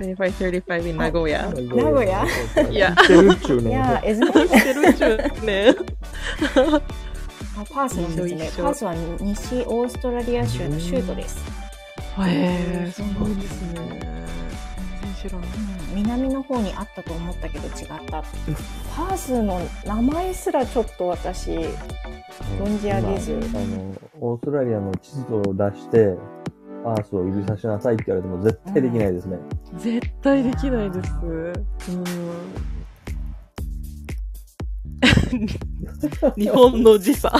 [0.00, 1.48] 名古屋。
[1.50, 2.24] 名古屋
[2.70, 2.94] Yeah.
[3.06, 4.00] てるっちゅうね。
[4.02, 5.74] てるっちゅうね。
[7.56, 8.50] あパースなんですね。
[8.56, 11.38] パースは西オーストラリア州の州都です。
[12.20, 14.00] へえ、そうなんですね。
[15.24, 15.36] う
[15.92, 18.22] ん、南の方にあったと思ったけど違った
[18.96, 26.16] パースの名前すらちょっと私存じ上げず、あのオーストラリアの地図を出して
[26.84, 29.38] パースを指さしなさいって言われても絶対できないですね。
[29.76, 31.12] 絶対できないです。
[31.22, 31.52] うん。
[36.36, 37.32] 日本の時差。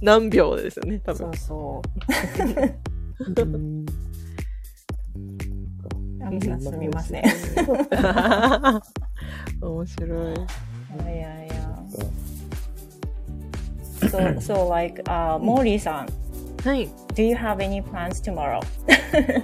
[0.00, 1.88] 何秒ですよね、多分そう。
[3.34, 3.46] そう。
[3.46, 3.86] うん
[6.24, 7.24] アミさんすみません。
[7.24, 7.28] い
[9.60, 10.34] 面白い。
[11.04, 11.54] やいやいや。
[14.08, 16.08] so, so like, uh, Mori さん、
[16.64, 18.60] はい do you have any plans tomorrow?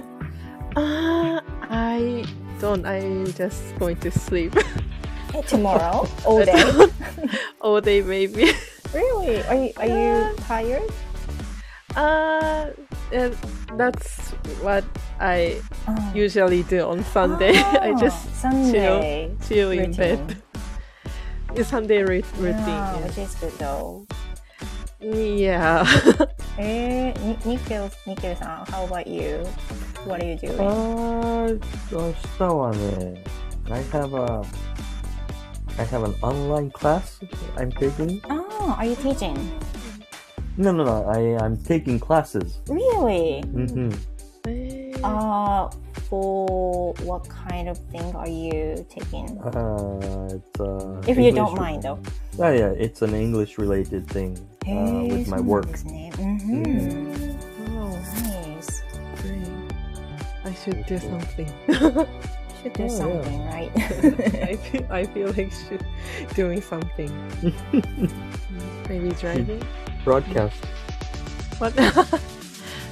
[0.73, 2.23] Uh, I
[2.61, 2.85] don't.
[2.85, 4.55] I'm just going to sleep
[5.47, 6.07] tomorrow?
[6.23, 6.63] All day?
[7.59, 8.53] all day, maybe.
[8.93, 9.43] really?
[9.51, 10.87] Are you, are you tired?
[11.97, 12.67] Uh,
[13.11, 13.35] and
[13.75, 14.31] that's
[14.63, 14.85] what
[15.19, 17.59] I Uh, usually do on Sunday.
[17.59, 20.39] I ah, just Sunday chill in bed.
[21.55, 22.63] It's Sunday ru- routine.
[22.63, 23.03] Yeah, Yeah.
[23.03, 24.07] which is good though.
[25.00, 25.84] yeah.
[26.58, 29.44] えー、にニケル、ニケルさん、How about you?
[30.06, 30.56] What are you doing?
[30.62, 31.60] あー、
[31.92, 33.24] 明日はね、
[33.70, 34.42] I have a,
[35.78, 37.20] I have an online class
[37.56, 38.20] I'm taking.
[38.28, 39.36] Ah, are you teaching?
[40.56, 42.60] No, no, no, I, I'm taking classes.
[42.68, 43.42] Really?
[43.44, 43.92] Mm-hmm.
[45.04, 45.68] Uh,
[46.08, 49.38] for what kind of thing are you taking?
[49.42, 51.98] Uh, it's, uh, If you English- don't mind though.
[52.38, 55.67] Yeah, yeah, it's an English related thing uh, with my work.
[55.67, 57.31] Mm-hmm.
[57.77, 57.97] Oh,
[60.45, 61.49] I should do something.
[62.61, 63.53] should do oh, something, yeah.
[63.53, 63.71] right?
[63.77, 65.85] I, feel, I feel like should
[66.35, 67.11] doing something.
[68.89, 69.61] Maybe driving.
[70.03, 70.55] Broadcast.
[71.57, 71.75] What?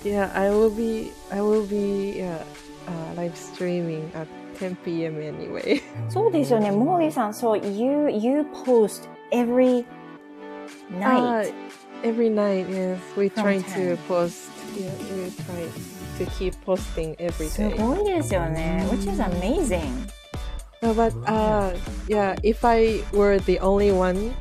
[0.03, 1.11] yeah, I will be.
[1.31, 2.19] I will be.
[2.19, 2.43] Yeah,
[2.87, 5.21] uh, live streaming at 10 p.m.
[5.21, 5.81] anyway.
[6.09, 7.33] そうですよね、モーリーさん。
[7.33, 9.85] So you you post every
[10.90, 11.48] night.
[11.48, 11.52] Uh,
[12.04, 13.96] every night, yes, we From try 10.
[13.96, 14.50] to post.
[14.76, 15.68] Yeah, we try
[16.18, 17.76] to keep posting every す day.
[17.76, 18.86] ごいですよね。
[18.90, 20.08] Which is amazing.
[20.82, 21.74] No, but uh,
[22.08, 24.32] yeah, if I were the only one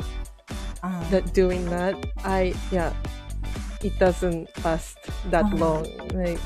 [0.83, 2.91] うん、 that doing that, I yeah,
[3.81, 4.97] it doesn't last
[5.31, 5.55] that Ah.
[5.57, 5.83] long.
[6.13, 6.39] Like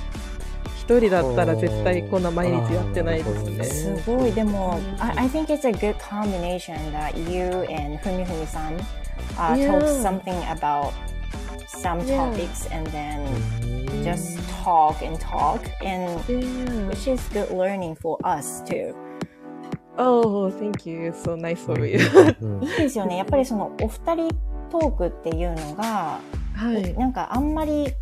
[0.87, 3.63] 一人だったら絶対こんな毎日やってないですね。
[4.03, 4.31] すごい。
[4.31, 8.77] でも、I, I think it's a good combination that you and ふみふみさん
[9.38, 9.78] Uh, Yeah.
[9.80, 10.92] talk something about
[11.68, 12.30] some Yeah.
[12.30, 13.20] topics and then
[14.04, 16.88] just talk and talk and Yeah.
[16.88, 18.94] which is good learning for us too.
[19.98, 21.12] Oh, thank you.
[21.12, 21.98] So nice of you.
[22.40, 23.16] うんいいですよね。
[23.18, 24.28] やっぱりそのお二人
[24.70, 26.18] トークっていうのが、
[26.54, 26.94] はい。
[26.94, 27.92] なんかあんまり、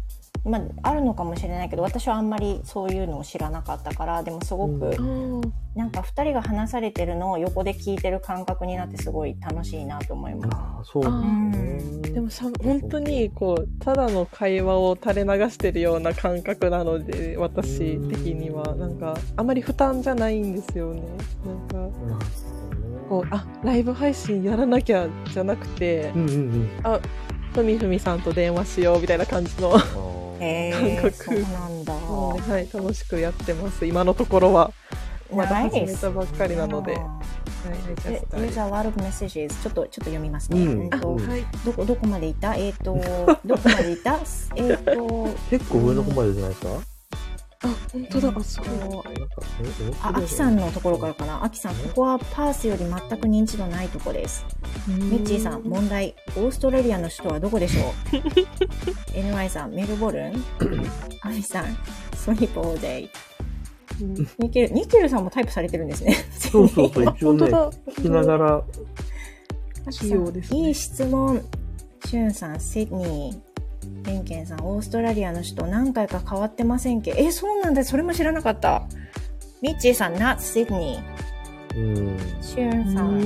[0.45, 5.41] まあ、あるのかもしれないけど私はあんまりそういうのを知らなかったからでもすごく、Oh,
[5.75, 10.51] なんか二人が話されてるのを横で聞いてる感覚になってすごい楽しいなと思います。
[10.53, 12.11] あーそうなんですね。
[12.11, 21.03] でもさ本当にこうただの会話を垂れ流してるような感覚なので私的にはなんかあまり負担じゃないんですよね。
[21.45, 22.25] なんか
[23.09, 26.71] こうあライブ配信やらなきゃじゃなくてうんうんうん。
[27.55, 29.73] ふみふみさんと電話しようみたいな感じの
[30.41, 31.93] 感覚そうなんだ。
[31.93, 33.85] はい楽しくやってます。
[33.87, 34.73] 今のところは。
[35.33, 36.97] まだ始めたばっかりなので、
[38.33, 39.51] There's a lot of messages.
[39.63, 40.61] ちょっと、ちょっと読みますね。
[40.61, 40.81] うん。
[40.81, 41.45] うんとうんはい。
[41.65, 42.55] どこ、どこまでいた？
[42.57, 42.97] えっ、と、
[43.45, 44.19] どこまでいた？
[44.57, 46.90] えっ、と、 結構上の方までじゃないですか？
[47.63, 48.63] あ本当だあそ
[50.03, 51.45] あ、アキさんのところからかな。
[51.45, 54.47] アキさん、ここはパースより全く認知度ないとこです。
[54.89, 56.15] ミッチーさん、問題。
[56.37, 60.45] オーストラリアの首都はどこでしょう ?NY さん、メルボルン？
[61.21, 61.77] アミさん、
[62.15, 63.11] スリープオーデイ。
[64.01, 66.17] うんニケル、ニケルさんもタイプされてるんですね。
[66.31, 68.63] そうそうそう、 一応ね、本当だ聞きながら、
[70.57, 71.43] いい質問。
[72.07, 73.50] シュンさん、シドニー。
[74.03, 77.15] ベンケンさん、オーストラリアの首都何回か変わってませんけ？
[77.17, 77.85] え、そうなんだ。
[77.85, 78.83] それも知らなかった。
[79.63, 81.03] ミッチーさん、not Sydney。
[81.77, 82.19] うん。
[82.41, 83.21] シュンさん、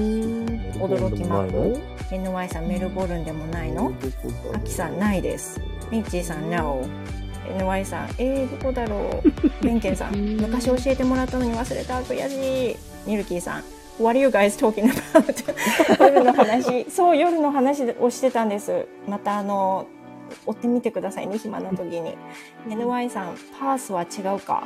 [0.80, 3.92] 驚きマークク NY さん、メルボルンでもないの？
[4.52, 5.60] アキさん、ないです。
[5.90, 6.84] ミッチーさん、No。
[7.58, 9.64] NY さん、えー、どこだろう？
[9.64, 12.00] ベンケンさん、昔教えてもらったのに忘れた。
[12.00, 12.76] 悔しい。
[13.06, 13.62] ニルキーさん、
[14.02, 16.02] What are you guys talking about?
[16.02, 18.86] 夜の話、そう、夜の話をしてたんです。
[19.06, 19.86] また、あの、
[20.46, 22.16] 追ってみてくださいね、暇な時に。
[22.68, 24.64] NY さん、パースは違うか？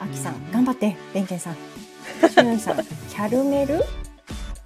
[0.00, 1.54] アキさん、頑張って、ベンケンさん。
[1.54, 2.76] シュンさん、
[3.10, 3.82] キャルメル？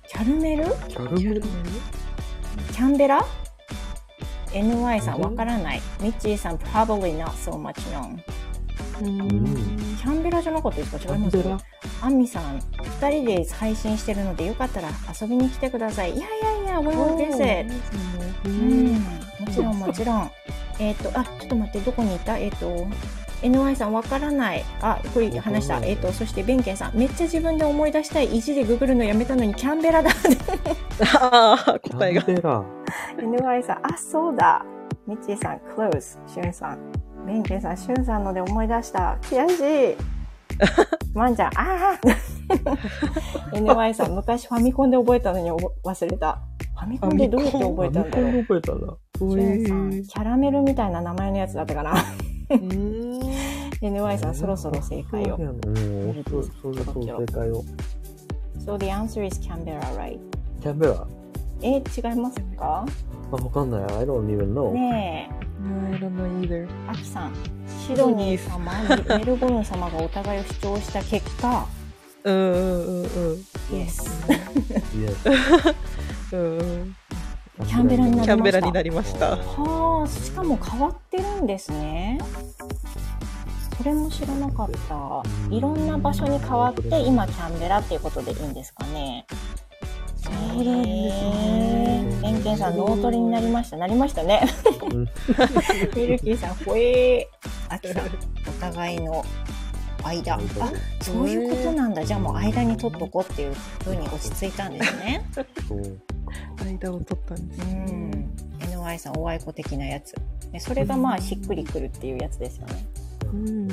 [0.08, 0.64] キャルメル？
[0.88, 1.42] キャルメル？
[2.72, 3.24] キャンベラ
[4.52, 5.82] ?NY さんわからない。
[6.00, 8.18] ミッチーさん probably not so much known。
[8.98, 11.14] キャンベラじゃなかったですか？
[11.14, 11.38] 違います
[12.02, 12.60] アンミさん、
[13.00, 14.88] 二人で配信してるのでよかったら
[15.20, 16.16] 遊びに来てください。
[16.16, 17.70] いやいやいや、visit。
[18.44, 20.30] うん、もちろんもちろん。
[20.78, 22.38] えっ、と、あ、ちょっと待って、どこにいた？
[22.38, 22.86] えっ、と、
[23.42, 24.64] NY さんわからない。
[24.80, 25.78] あ、これ話した。
[25.78, 28.36] えっ、と、そしてベンケンさん、めっちゃ自分で思い出したい。
[28.36, 30.10] 意地でググるのやめたのにキャンベラだ。
[31.20, 32.64] ああ答えがキャンベラ
[33.18, 34.64] NY さん、あ、そうだ。
[35.06, 36.18] ミッチーさん、close。
[36.26, 36.92] シュンさん。
[37.26, 39.18] ベンケンさん、シュンさんので思い出した。
[39.22, 39.96] 悔しい。
[41.14, 42.41] マンちゃん、ああ
[43.52, 46.40] !NY さん、昔ファミコンで覚えたのに忘れた。
[46.74, 48.10] ファミコンでどうやって覚えたんだろう。
[48.10, 48.96] ファミコンで覚えたんだ。
[49.20, 50.06] おしゅんさん、い。
[50.06, 51.94] キャラメルみたいな名前のやつだったかな。
[53.82, 55.36] NY さん、そろそろ正解を。
[55.36, 57.64] うん、そうそうそう、正解を。
[58.64, 60.18] So the answer is Canberra, right?
[60.60, 61.06] キャンベラ
[61.62, 61.82] え、違い
[62.20, 62.84] ますか？
[63.32, 63.82] あ、わかんない。
[63.82, 64.72] I don't even know.
[64.72, 65.34] ねえ。
[65.92, 66.68] I don't know either.
[66.88, 67.32] アキさん、
[67.86, 68.72] シドニー様、
[69.18, 71.66] メルボルン様がお互いを主張した結果、
[72.24, 73.08] うんうんうんうん。
[73.70, 74.04] Yes。
[76.32, 76.96] うんうん。
[77.66, 79.36] キャンベラになりましたキャンベラになりました。
[79.36, 82.18] はあ、しかも変わってるんですね。
[83.76, 85.22] それも知らなかった。
[85.50, 89.26] いろんな場所に変わって、今キャンベラっていうことでいいんですかね。
[90.16, 93.76] そうなんですねベンケンさん、脳トレになりました。
[93.76, 94.42] なりましたね。
[94.90, 95.08] うん
[95.96, 97.74] ミルキーさん、ほえー。
[97.74, 99.24] アキさん、お互いの
[100.04, 100.34] 間。
[100.36, 100.40] あ、
[101.00, 102.04] そういうことなんだ。
[102.04, 105.24] じゃあもう間に取っとこうっていう風に落ち着いたんですね。
[105.68, 105.98] そう。
[106.64, 107.74] 間を取ったんですうね。
[107.84, 108.30] ん。
[108.60, 110.14] NY さん、おあいこ的なやつ。
[110.52, 112.86] でそれがまあしっくりくるっていうやつですよね。
[113.32, 113.68] うん。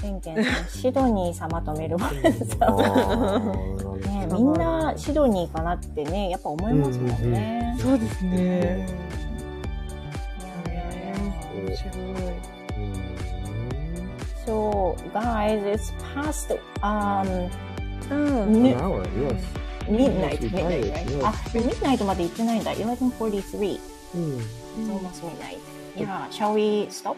[0.00, 2.26] ケンケンさん、シドニー様とメルボルン
[2.60, 2.76] あ様。
[3.78, 7.74] ーね、みんなシドニーかなってね、やっぱ思いますもんね。
[7.78, 8.36] そうですうんね。
[8.36, 8.40] い
[10.70, 11.14] やいやいや
[11.66, 11.92] 面白い。
[14.46, 17.50] うん So, guys, it's past um,
[18.10, 18.62] うん。
[18.62, 19.42] mi- An hour, yes.
[19.88, 21.26] midnight, midnight, right?
[21.26, 22.72] あ、midnight まで行ってないんだ。
[22.72, 23.80] 11:43.
[24.14, 24.38] うん。
[24.38, 25.58] It's almost midnight.
[25.96, 27.16] Yeah, shall we stop?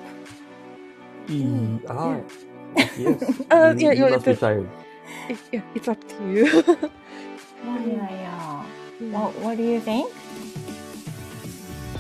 [1.29, 1.81] いい。
[1.89, 2.17] あ、
[2.97, 3.45] yes.
[3.51, 4.63] あ You- いや you must.
[4.63, 6.45] いや、it's up to you.
[6.45, 8.65] いやいやいや。
[9.13, 10.07] What, what do you think?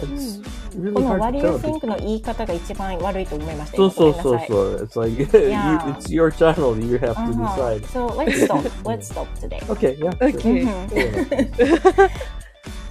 [0.00, 0.40] It's
[0.78, 1.58] の hard What do to you tell.
[1.58, 3.76] think の言い方が一番悪いと思いました。
[3.76, 4.40] そうそうそうう。
[4.48, 4.76] そう。
[4.84, 6.78] It's like, you, it's your channel.
[6.82, 7.84] You have to decide.
[7.86, 8.62] So let's stop.
[8.84, 9.60] Let's stop today.
[9.68, 10.10] Okay, yeah.
[10.18, 10.62] Okay.
[10.64, 12.10] うん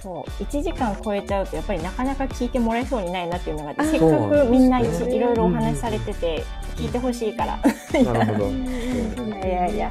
[0.00, 6.44] そう1時間超えちゃうとやっぱりなかなか聞いてもらえそうにないなっていうのがあってあせっかくみんな一そういろいろお話しされてて
[6.76, 7.58] 聞いてほしいから。
[8.04, 8.48] なるほど。
[8.48, 9.90] いやいやいや。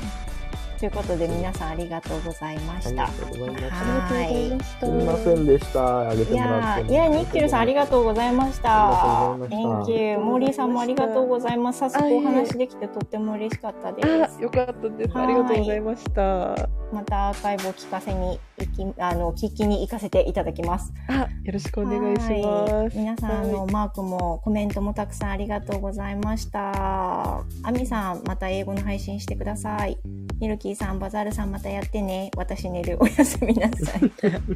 [0.77, 3.25] ということで皆さんありがとうございまありがした。
[3.25, 3.85] とうございました。
[3.85, 4.63] はい。
[4.79, 6.09] すみませんでした。
[6.09, 6.81] あげていもらって。
[6.81, 8.69] やーいや、ニッケルさんありがとうございました。
[8.89, 10.17] ありがとうございま Thank した you.
[10.19, 11.79] モーリーさんもありがとうございます。
[11.79, 14.41] 早速お話できてとっても嬉しかったですあ、。
[14.41, 15.17] よかったです。
[15.17, 16.69] ありがとうございました。
[16.91, 20.93] またアーカイブを聞かせに行き、あの、聞きに行かせていただきます。
[21.07, 22.73] あ、よろしくお願いします。
[22.73, 27.39] はい皆さん、あの、マークもコメントもたくさんありがとうございました。
[27.63, 29.97] アミさん、また英語の配信してください。
[30.39, 32.31] ミルキーさん、バザールさんまたやってね。
[32.37, 32.97] 私寝る。
[32.99, 34.11] おやすみなさい。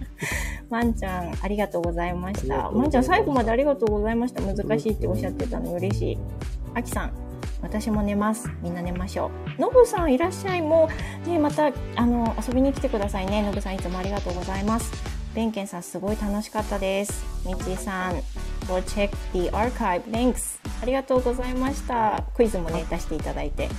[0.70, 2.54] まんちゃん、ありがとうございました。
[2.54, 4.42] ありがとうございましたまんちゃん、最後までありがとうございました。
[4.42, 6.18] 難しいっておっしゃってたの嬉しい。
[6.74, 7.31] あきさん、
[7.62, 8.50] 私も寝ます。
[8.62, 9.62] みんな寝ましょう。
[9.62, 10.62] のぶさん、いらっしゃい。
[10.62, 10.90] も
[11.26, 13.42] う、ね、また、あの、遊びに来てくださいね。
[13.44, 14.92] のぶさん、いつもありがとうございます。
[15.34, 17.24] ベンケンさん、すごい楽しかったです。
[17.46, 18.16] みちさん、
[18.68, 20.04] Go check the archive.
[20.04, 20.60] Thanks.
[20.82, 22.24] ありがとうございました。
[22.36, 23.70] クイズもね、出していただいて。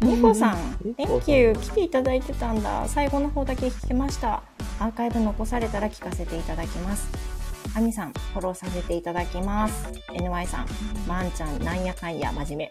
[0.00, 0.56] ニコさん
[0.96, 1.54] Thank you.
[1.54, 2.88] 来ていただいてたんだ。
[2.88, 4.42] 最後の方だけ聞きました。
[4.80, 7.41] アーカイブ残されたら聞かせていただきます。
[7.74, 9.88] アミさん、フォローさせていただきます。
[10.08, 10.66] NY さん、
[11.08, 12.68] まんちゃん、なんやかんや、真面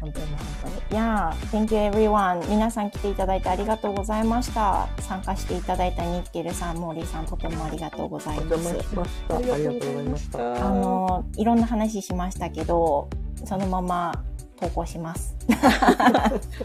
[0.00, 0.74] 本当に本当に。
[0.90, 2.48] いやー、Thank you everyone.
[2.48, 4.88] 皆さん来ていただいてありがとうございました。
[5.00, 8.68] 参加していただいたニッケルさん、モーリーさん、とてもありがとうございおます。
[8.68, 9.36] 邪魔しました。
[9.36, 10.66] ありがとうございました。
[10.66, 13.10] あの、いろんな話しましたけど、
[13.44, 14.24] そのまま
[14.60, 15.36] 投稿します。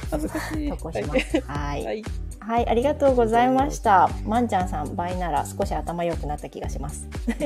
[0.10, 0.70] 恥ずかしい。
[0.72, 1.42] 投稿します。
[1.42, 1.86] はい。
[1.86, 2.04] はい。
[2.42, 4.10] はい、ありがとうございました。
[4.26, 7.08] まんちゃんさん、倍なら少し頭良くなった気がします。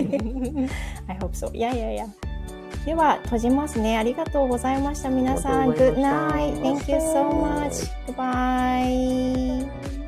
[1.08, 1.54] I hope so.
[1.54, 2.08] いやいやいや。
[2.86, 3.98] では、閉じますね。
[3.98, 5.10] ありがとうございました。
[5.10, 6.62] 皆さん、Good night.
[6.62, 7.92] Thank you so much.
[8.08, 10.05] Goodbye.